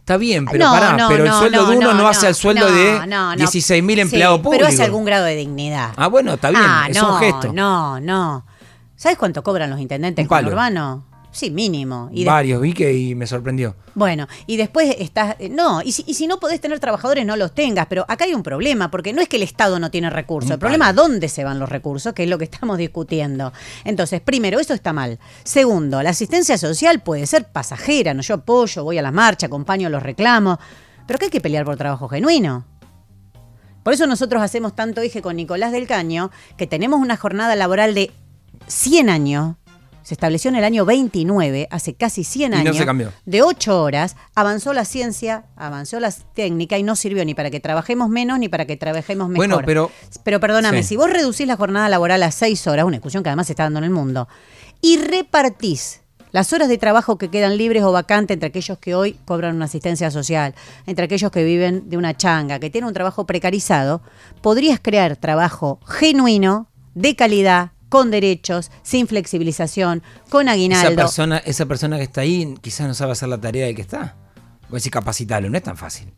Está 0.00 0.16
bien, 0.16 0.44
pero 0.44 0.64
No, 0.64 0.72
pará, 0.72 0.96
no, 0.96 1.08
pero 1.08 1.24
el 1.24 1.32
sueldo 1.32 1.66
de 1.66 1.76
uno 1.76 1.94
no, 1.94 2.08
hace 2.08 2.26
el 2.26 2.34
sueldo 2.34 2.66
de 2.72 3.06
no, 3.06 3.30
no. 3.30 3.36
16 3.36 3.82
mil 3.84 3.96
Sí, 3.96 4.00
empleados 4.02 4.40
públicos. 4.40 4.66
Pero 4.66 4.74
hace 4.74 4.82
algún 4.82 5.04
grado 5.04 5.24
de 5.24 5.36
dignidad. 5.36 5.92
Ah, 5.96 6.08
bueno, 6.08 6.34
está 6.34 6.50
bien, 6.50 6.62
Ah, 6.64 6.86
es 6.90 6.96
no, 7.00 7.14
un 7.14 7.18
gesto. 7.20 7.52
No, 7.52 8.00
no. 8.00 8.44
¿Sabes 8.96 9.16
cuánto 9.16 9.42
cobran 9.42 9.70
los 9.70 9.78
intendentes 9.80 10.24
Un 10.24 10.28
palo. 10.28 10.50
Sí, 11.32 11.50
mínimo. 11.50 12.08
Y 12.12 12.24
Varios, 12.24 12.60
vi 12.60 12.72
que 12.72 12.92
y 12.92 13.14
me 13.14 13.26
sorprendió. 13.26 13.76
Bueno, 13.94 14.26
y 14.46 14.56
después 14.56 14.96
estás. 14.98 15.36
eh, 15.38 15.48
No, 15.48 15.80
y 15.80 15.92
si, 15.92 16.02
y 16.06 16.14
si 16.14 16.26
no 16.26 16.40
podés 16.40 16.60
tener 16.60 16.80
trabajadores, 16.80 17.24
no 17.24 17.36
los 17.36 17.54
tengas. 17.54 17.86
Pero 17.86 18.04
acá 18.08 18.24
hay 18.24 18.34
un 18.34 18.42
problema, 18.42 18.90
porque 18.90 19.12
no 19.12 19.22
es 19.22 19.28
que 19.28 19.36
el 19.36 19.44
Estado 19.44 19.78
no 19.78 19.90
tiene 19.92 20.10
recursos. 20.10 20.50
El 20.50 20.58
problema 20.58 20.90
es 20.90 20.96
dónde 20.96 21.28
se 21.28 21.44
van 21.44 21.60
los 21.60 21.68
recursos, 21.68 22.12
que 22.14 22.24
es 22.24 22.28
lo 22.28 22.36
que 22.36 22.44
estamos 22.44 22.78
discutiendo. 22.78 23.52
Entonces, 23.84 24.20
primero, 24.20 24.58
eso 24.58 24.74
está 24.74 24.92
mal. 24.92 25.20
Segundo, 25.44 26.02
la 26.02 26.10
asistencia 26.10 26.58
social 26.58 27.00
puede 27.00 27.26
ser 27.26 27.46
pasajera. 27.52 28.12
¿no? 28.12 28.22
Yo 28.22 28.34
apoyo, 28.34 28.82
voy 28.82 28.98
a 28.98 29.02
la 29.02 29.12
marcha, 29.12 29.46
acompaño 29.46 29.88
los 29.88 30.02
reclamos. 30.02 30.58
Pero 31.06 31.16
acá 31.16 31.26
hay 31.26 31.30
que 31.30 31.40
pelear 31.40 31.64
por 31.64 31.76
trabajo 31.76 32.08
genuino. 32.08 32.64
Por 33.84 33.94
eso 33.94 34.06
nosotros 34.06 34.42
hacemos 34.42 34.74
tanto 34.74 35.00
eje 35.00 35.22
con 35.22 35.36
Nicolás 35.36 35.72
del 35.72 35.86
Caño, 35.86 36.30
que 36.56 36.66
tenemos 36.66 37.00
una 37.00 37.16
jornada 37.16 37.56
laboral 37.56 37.94
de 37.94 38.10
100 38.66 39.08
años. 39.08 39.54
Se 40.02 40.14
estableció 40.14 40.48
en 40.48 40.56
el 40.56 40.64
año 40.64 40.84
29, 40.84 41.68
hace 41.70 41.94
casi 41.94 42.24
100 42.24 42.52
Y 42.52 42.54
no 42.56 42.60
años. 42.60 42.76
se 42.76 42.86
cambió. 42.86 43.12
De 43.26 43.42
8 43.42 43.82
horas, 43.82 44.16
avanzó 44.34 44.72
la 44.72 44.84
ciencia, 44.84 45.44
avanzó 45.56 46.00
la 46.00 46.10
técnica 46.10 46.78
y 46.78 46.82
no 46.82 46.96
sirvió 46.96 47.24
ni 47.24 47.34
para 47.34 47.50
que 47.50 47.60
trabajemos 47.60 48.08
menos 48.08 48.38
ni 48.38 48.48
para 48.48 48.64
que 48.66 48.76
trabajemos 48.76 49.28
mejor. 49.28 49.46
Bueno, 49.46 49.62
pero- 49.64 49.90
Pero 50.24 50.40
perdóname, 50.40 50.82
Sí. 50.82 50.88
si 50.90 50.96
vos 50.96 51.10
reducís 51.10 51.46
la 51.46 51.56
jornada 51.56 51.88
laboral 51.88 52.22
a 52.22 52.30
6 52.30 52.66
horas, 52.66 52.84
una 52.86 52.96
discusión 52.96 53.22
que 53.22 53.28
además 53.28 53.46
se 53.46 53.52
está 53.52 53.64
dando 53.64 53.78
en 53.78 53.84
el 53.84 53.90
mundo, 53.90 54.28
y 54.80 54.96
repartís 54.98 56.00
las 56.32 56.52
horas 56.52 56.68
de 56.68 56.78
trabajo 56.78 57.18
que 57.18 57.28
quedan 57.28 57.56
libres 57.58 57.82
o 57.82 57.90
vacantes 57.92 58.34
entre 58.34 58.48
aquellos 58.48 58.78
que 58.78 58.94
hoy 58.94 59.14
cobran 59.24 59.56
una 59.56 59.64
asistencia 59.64 60.10
social, 60.10 60.54
entre 60.86 61.04
aquellos 61.06 61.30
que 61.32 61.42
viven 61.44 61.90
de 61.90 61.96
una 61.96 62.16
changa, 62.16 62.58
que 62.60 62.70
tienen 62.70 62.86
un 62.88 62.94
trabajo 62.94 63.26
precarizado, 63.26 64.00
podrías 64.40 64.78
crear 64.80 65.16
trabajo 65.16 65.80
genuino, 65.86 66.68
de 66.94 67.14
calidad, 67.16 67.70
con 67.90 68.10
derechos, 68.10 68.70
sin 68.82 69.06
flexibilización, 69.06 70.02
con 70.30 70.46
Esa 70.46 70.52
aguinaldo. 70.52 70.96
persona, 70.96 71.38
esa 71.38 71.66
persona 71.66 71.98
que 71.98 72.04
está 72.04 72.22
ahí 72.22 72.54
quizás 72.62 72.86
no 72.86 72.94
sabe 72.94 73.12
hacer 73.12 73.28
la 73.28 73.38
tarea 73.38 73.66
del 73.66 73.76
que 73.76 73.82
está. 73.82 74.16
Voy 74.70 74.76
a 74.76 74.78
decir 74.78 74.90
capacitarlo, 74.92 75.50
no 75.50 75.58
es 75.58 75.62
tan 75.62 75.76
fácil. 75.76 76.10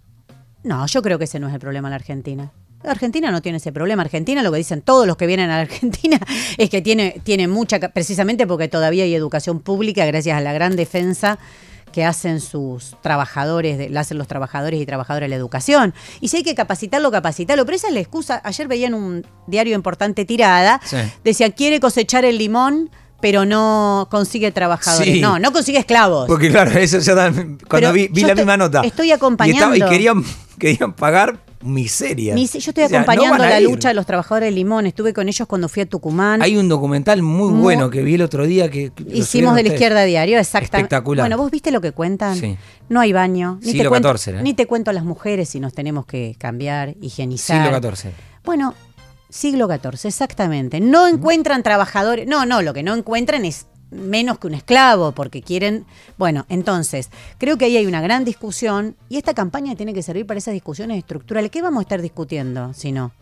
No, 0.63 0.87
yo 0.87 1.03
creo 1.03 1.19
que 1.19 1.25
ese 1.25 1.41
no 1.41 1.49
es 1.49 1.55
el 1.55 1.59
problema 1.61 1.89
en 1.89 1.91
la 1.91 1.97
Argentina. 1.97 2.53
La 2.85 2.93
Argentina 2.93 3.31
no 3.31 3.43
tiene 3.43 3.59
ese 3.59 3.73
problema. 3.73 4.03
Argentina, 4.03 4.43
lo 4.43 4.53
que 4.53 4.59
dicen 4.59 4.83
todos 4.83 5.07
los 5.07 5.17
que 5.17 5.27
vienen 5.27 5.51
a 5.51 5.57
la 5.57 5.61
Argentina, 5.63 6.21
es 6.59 6.69
que 6.71 6.83
tiene, 6.83 7.21
tiene 7.25 7.49
mucha, 7.49 7.81
precisamente 7.81 8.47
porque 8.47 8.69
todavía 8.69 9.05
hay 9.05 9.15
educación 9.15 9.61
pública, 9.61 10.05
gracias 10.05 10.37
a 10.37 10.41
la 10.41 10.53
gran 10.53 10.77
defensa 10.77 11.39
que 11.93 12.05
hacen 12.05 12.41
sus 12.41 12.97
trabajadores, 13.03 13.91
la 13.91 14.01
hacen 14.01 14.19
los 14.19 14.27
trabajadores 14.29 14.81
y 14.81 14.87
trabajadoras 14.87 15.27
de 15.27 15.29
la 15.31 15.37
educación. 15.37 15.95
Y 16.21 16.29
si 16.29 16.39
hay 16.39 16.43
que 16.43 16.55
capacitarlo, 16.55 17.11
capacitarlo. 17.11 17.65
Pero 17.65 17.77
esa 17.77 17.89
es 17.89 17.95
la 17.95 18.01
excusa. 18.01 18.41
Ayer 18.45 18.67
veía 18.69 18.87
en 18.89 18.95
un 18.95 19.27
diario 19.47 19.75
importante 19.75 20.25
tirada, 20.25 20.81
Sí. 20.85 20.97
decía, 21.25 21.51
quiere 21.51 21.79
cosechar 21.81 22.25
el 22.25 22.39
limón, 22.39 22.91
pero 23.21 23.45
no 23.45 24.09
consigue 24.11 24.51
trabajadores. 24.51 25.15
Sí. 25.15 25.21
No, 25.21 25.39
no 25.39 25.53
consigue 25.53 25.79
esclavos. 25.79 26.27
Porque 26.27 26.51
claro, 26.51 26.73
eso 26.79 26.99
ya 26.99 27.15
cuando 27.15 27.59
Pero 27.69 27.93
vi, 27.93 28.09
la 28.09 28.35
misma 28.35 28.57
nota. 28.57 28.81
estoy 28.83 29.09
Y, 29.09 29.13
acompañando. 29.13 29.75
estaba- 29.75 29.91
y 29.91 29.95
querían, 29.95 30.25
querían 30.59 30.93
pagar 30.93 31.39
miseria. 31.63 32.35
Ni 32.35 32.47
si- 32.47 32.59
yo 32.61 32.71
estoy 32.71 32.85
O 32.85 32.89
sea, 32.89 32.99
no 32.99 33.03
acompañando 33.03 33.39
van 33.39 33.47
a 33.49 33.51
la 33.51 33.61
ir. 33.61 33.69
lucha 33.69 33.89
de 33.89 33.95
los 33.95 34.07
trabajadores 34.07 34.49
de 34.49 34.51
Limón. 34.53 34.87
Estuve 34.87 35.13
con 35.13 35.29
ellos 35.29 35.47
cuando 35.49 35.69
fui 35.69 35.83
a 35.83 35.87
Tucumán. 35.87 36.43
Hay 36.43 36.57
un 36.57 36.69
documental 36.69 37.23
muy, 37.23 37.51
Muy- 37.53 37.63
bueno 37.63 37.91
que 37.91 38.03
vi 38.03 38.15
el 38.15 38.23
otro 38.23 38.45
día 38.47 38.71
que 38.71 38.93
Hicimos 39.13 39.55
de 39.55 39.63
la 39.65 39.69
izquierda 39.71 40.05
diario, 40.05 40.39
exactamente. 40.39 40.77
Espectacular. 40.77 41.25
Bueno, 41.25 41.37
vos 41.39 41.51
viste 41.51 41.71
lo 41.71 41.81
que 41.81 41.93
cuentan. 41.93 42.37
Sí. 42.37 42.57
No 42.89 43.01
hay 43.01 43.13
baño. 43.13 43.59
Ni 43.63 43.73
Siglo 43.73 43.85
te 43.85 43.89
cuento, 43.89 44.09
XIV, 44.19 44.39
¿eh? 44.39 44.43
Ni 44.43 44.55
te 44.55 44.67
cuento 44.67 44.91
a 44.91 44.95
las 44.95 45.05
mujeres 45.05 45.49
si 45.49 45.61
nos 45.61 45.73
tenemos 45.75 46.07
que 46.07 46.37
cambiar, 46.39 46.95
higienizar. 47.01 47.65
Siglo 47.65 47.81
XIV. 47.97 48.11
Bueno, 48.45 48.75
siglo 49.31 49.67
XIV, 49.69 50.09
exactamente. 50.09 50.81
No 50.81 51.07
encuentran 51.09 51.63
trabajadores. 51.63 52.27
No, 52.27 52.45
no, 52.45 52.61
lo 52.63 52.75
que 52.75 52.83
no 52.83 52.95
encuentran 52.95 53.45
es 53.45 53.67
menos 53.93 54.39
que 54.39 54.47
un 54.49 54.55
esclavo, 54.55 55.13
porque 55.13 55.43
quieren. 55.43 55.85
Bueno, 56.19 56.47
entonces, 56.49 57.11
creo 57.39 57.59
que 57.59 57.67
ahí 57.67 57.77
hay 57.77 57.87
una 57.87 58.01
gran 58.01 58.25
discusión 58.25 58.97
y 59.09 59.19
esta 59.19 59.35
campaña 59.35 59.77
tiene 59.77 59.95
que 59.95 60.03
servir 60.03 60.27
para 60.27 60.39
esas 60.39 60.55
discusiones 60.55 60.99
estructurales. 60.99 61.51
¿Qué 61.51 61.63
vamos 61.63 61.81
a 61.81 61.83
estar 61.83 62.01
discutiendo 62.03 62.73
si 62.75 62.91
no? 62.93 63.13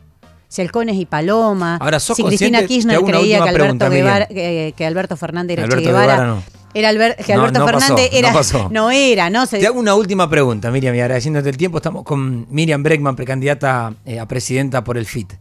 Si 0.49 0.63
Halcones 0.63 0.97
y 0.97 1.07
Paloma, 1.07 1.77
Ahora, 1.77 2.01
¿sos 2.01 2.17
si 2.17 2.25
Cristina 2.25 2.65
Kirchner 2.67 3.01
creía 3.03 3.37
que 3.43 3.49
Alberto, 3.51 3.59
pregunta, 3.63 3.89
Guevara- 3.89 4.27
Miriam. 4.31 4.47
que, 4.47 4.75
que 4.77 4.87
Alberto 4.87 5.17
Fernández 5.17 5.53
era 5.59 5.65
Alberto 5.65 5.83
Che 5.83 5.87
Guevara. 5.91 6.13
Guevara 6.15 6.29
no. 6.35 6.43
Era 6.73 7.15
que 7.17 7.35
No, 7.35 7.41
Alberto 7.41 7.59
no 7.61 7.67
pasó, 7.67 7.79
Fernández 7.79 8.11
era, 8.13 8.33
pasó. 8.33 8.69
no 8.73 8.91
era, 8.91 9.31
¿no? 9.31 9.47
Se- 9.47 9.59
Te 9.59 9.67
hago 9.67 9.79
una 9.79 9.95
última 9.95 10.29
pregunta, 10.31 10.71
Miriam, 10.73 10.95
y 10.95 11.01
agradeciéndote 11.01 11.49
el 11.51 11.57
tiempo. 11.57 11.79
Estamos 11.79 12.05
con 12.05 12.47
Miriam 12.51 12.83
Bregman, 12.83 13.15
precandidata 13.17 13.95
eh, 14.05 14.19
a 14.21 14.27
presidenta 14.27 14.83
por 14.85 14.97
el 14.99 15.07
FIT. 15.07 15.33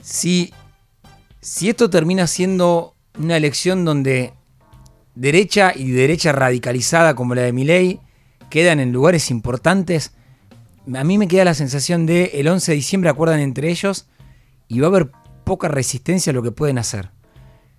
Si, 0.00 0.52
si 1.40 1.68
esto 1.68 1.88
termina 1.90 2.26
siendo 2.26 2.94
una 3.18 3.36
elección 3.36 3.84
donde 3.84 4.32
derecha 5.14 5.72
y 5.74 5.90
derecha 5.90 6.32
radicalizada 6.32 7.14
como 7.14 7.34
la 7.34 7.42
de 7.42 7.52
Milei 7.52 8.00
quedan 8.50 8.80
en 8.80 8.92
lugares 8.92 9.30
importantes, 9.30 10.12
a 10.94 11.04
mí 11.04 11.18
me 11.18 11.28
queda 11.28 11.44
la 11.44 11.54
sensación 11.54 12.06
de 12.06 12.32
el 12.34 12.48
11 12.48 12.72
de 12.72 12.76
diciembre 12.76 13.10
acuerdan 13.10 13.40
entre 13.40 13.70
ellos 13.70 14.06
y 14.68 14.80
va 14.80 14.86
a 14.86 14.90
haber 14.90 15.10
poca 15.44 15.68
resistencia 15.68 16.30
a 16.30 16.34
lo 16.34 16.42
que 16.42 16.50
pueden 16.50 16.78
hacer. 16.78 17.10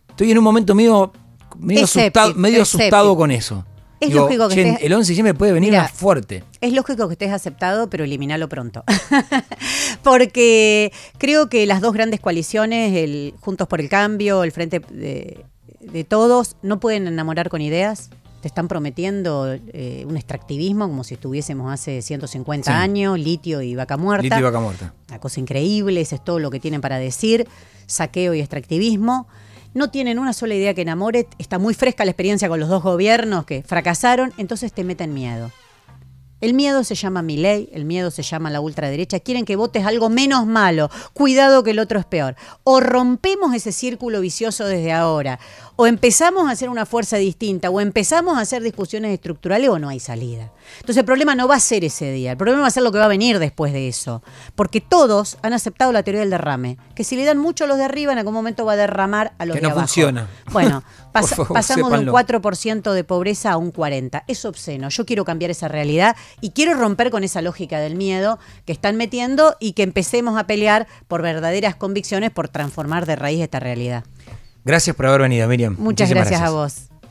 Estoy 0.09 0.31
en 0.31 0.37
un 0.37 0.43
momento 0.43 0.75
medio, 0.75 1.11
medio, 1.57 1.85
asustado, 1.85 2.33
medio 2.35 2.61
asustado 2.61 3.15
con 3.15 3.31
eso. 3.31 3.65
Es 3.99 4.13
lógico 4.13 4.49
que 4.49 4.55
"Che, 4.55 4.63
estés- 4.73 4.77
el 4.81 4.93
11 4.93 5.07
de 5.07 5.11
diciembre 5.11 5.33
puede 5.33 5.51
venir 5.53 5.73
más 5.73 5.91
fuerte. 5.91 6.43
Es 6.61 6.73
lógico 6.73 7.07
que 7.07 7.13
estés 7.13 7.31
aceptado, 7.31 7.89
pero 7.89 8.03
eliminalo 8.03 8.49
pronto. 8.49 8.83
Porque 10.03 10.91
creo 11.17 11.49
que 11.49 11.65
las 11.65 11.81
dos 11.81 11.93
grandes 11.93 12.19
coaliciones, 12.19 12.95
el 12.95 13.33
Juntos 13.39 13.67
por 13.67 13.79
el 13.79 13.89
Cambio, 13.89 14.43
el 14.43 14.51
Frente 14.51 14.79
de, 14.89 15.45
de 15.79 16.03
Todos, 16.03 16.55
no 16.61 16.79
pueden 16.79 17.07
enamorar 17.07 17.49
con 17.49 17.61
ideas. 17.61 18.09
Te 18.41 18.47
están 18.49 18.67
prometiendo 18.67 19.53
eh, 19.53 20.03
un 20.07 20.17
extractivismo 20.17 20.87
como 20.89 21.05
si 21.05 21.13
estuviésemos 21.13 21.71
hace 21.71 22.01
150 22.01 22.71
Sí. 22.71 22.77
años, 22.77 23.17
litio 23.17 23.61
y 23.61 23.75
vaca 23.75 23.95
muerta. 23.95 24.23
Litio 24.23 24.39
y 24.39 24.43
vaca 24.43 24.59
muerta. 24.59 24.93
Una 25.07 25.19
cosa 25.19 25.39
increíble, 25.39 26.01
eso 26.01 26.15
es 26.15 26.23
todo 26.23 26.39
lo 26.39 26.51
que 26.51 26.59
tienen 26.59 26.81
para 26.81 26.97
decir, 26.97 27.47
saqueo 27.85 28.33
y 28.33 28.41
extractivismo. 28.41 29.27
No 29.73 29.89
tienen 29.89 30.19
una 30.19 30.33
sola 30.33 30.53
idea 30.53 30.73
que 30.73 30.81
enamore, 30.81 31.27
está 31.39 31.57
muy 31.57 31.73
fresca 31.73 32.05
la 32.05 32.11
experiencia 32.11 32.47
con 32.47 32.59
los 32.59 32.69
dos 32.69 32.83
gobiernos 32.83 33.45
que 33.45 33.63
fracasaron, 33.63 34.31
entonces 34.37 34.71
te 34.71 34.83
meten 34.83 35.13
miedo. 35.13 35.51
El 36.41 36.53
miedo 36.53 36.83
se 36.83 36.95
llama 36.95 37.21
mi 37.21 37.37
ley, 37.37 37.69
el 37.71 37.85
miedo 37.85 38.11
se 38.11 38.21
llama 38.21 38.49
la 38.49 38.59
ultraderecha. 38.59 39.21
Quieren 39.21 39.45
que 39.45 39.55
votes 39.55 39.85
algo 39.85 40.09
menos 40.09 40.45
malo. 40.45 40.91
Cuidado 41.13 41.63
que 41.63 41.71
el 41.71 41.79
otro 41.79 42.01
es 42.01 42.05
peor. 42.05 42.35
O 42.65 42.81
rompemos 42.81 43.55
ese 43.55 43.71
círculo 43.71 44.19
vicioso 44.19 44.65
desde 44.65 44.91
ahora, 44.91 45.39
o 45.77 45.87
empezamos 45.87 46.49
a 46.49 46.51
hacer 46.51 46.67
una 46.67 46.85
fuerza 46.85 47.15
distinta, 47.15 47.69
o 47.69 47.79
empezamos 47.79 48.37
a 48.37 48.41
hacer 48.41 48.61
discusiones 48.61 49.13
estructurales, 49.13 49.69
o 49.69 49.79
no 49.79 49.87
hay 49.87 50.01
salida. 50.01 50.51
Entonces 50.75 50.97
el 50.97 51.05
problema 51.05 51.35
no 51.35 51.47
va 51.47 51.55
a 51.55 51.59
ser 51.59 51.83
ese 51.83 52.11
día, 52.11 52.31
el 52.31 52.37
problema 52.37 52.61
va 52.61 52.67
a 52.67 52.71
ser 52.71 52.83
lo 52.83 52.91
que 52.91 52.97
va 52.97 53.05
a 53.05 53.09
venir 53.09 53.39
después 53.39 53.73
de 53.73 53.87
eso. 53.87 54.23
Porque 54.55 54.81
todos 54.81 55.37
han 55.41 55.53
aceptado 55.53 55.91
la 55.91 56.03
teoría 56.03 56.21
del 56.21 56.29
derrame, 56.29 56.77
que 56.95 57.03
si 57.03 57.15
le 57.15 57.25
dan 57.25 57.37
mucho 57.37 57.63
a 57.63 57.67
los 57.67 57.77
de 57.77 57.85
arriba, 57.85 58.11
en 58.11 58.17
algún 58.17 58.33
momento 58.33 58.65
va 58.65 58.73
a 58.73 58.75
derramar 58.77 59.33
a 59.37 59.45
los 59.45 59.55
Que 59.55 59.61
de 59.61 59.67
no 59.67 59.71
abajo. 59.73 59.87
funciona. 59.87 60.27
Bueno, 60.51 60.83
favor, 61.13 61.47
pasamos 61.53 61.91
de 61.91 61.97
un 61.99 62.05
sépanlo. 62.05 62.41
4% 62.41 62.91
de 62.93 63.03
pobreza 63.03 63.51
a 63.51 63.57
un 63.57 63.71
40%. 63.71 64.23
Es 64.27 64.45
obsceno. 64.45 64.89
Yo 64.89 65.05
quiero 65.05 65.25
cambiar 65.25 65.51
esa 65.51 65.67
realidad 65.67 66.15
y 66.41 66.51
quiero 66.51 66.73
romper 66.73 67.11
con 67.11 67.23
esa 67.23 67.41
lógica 67.41 67.79
del 67.79 67.95
miedo 67.95 68.39
que 68.65 68.73
están 68.73 68.95
metiendo 68.95 69.55
y 69.59 69.73
que 69.73 69.83
empecemos 69.83 70.37
a 70.37 70.47
pelear 70.47 70.87
por 71.07 71.21
verdaderas 71.21 71.75
convicciones, 71.75 72.31
por 72.31 72.47
transformar 72.49 73.05
de 73.05 73.15
raíz 73.15 73.41
esta 73.41 73.59
realidad. 73.59 74.03
Gracias 74.65 74.95
por 74.95 75.05
haber 75.07 75.21
venido, 75.21 75.47
Miriam. 75.47 75.75
Muchas 75.77 76.09
gracias 76.09 76.41
a 76.41 76.49
vos. 76.49 76.92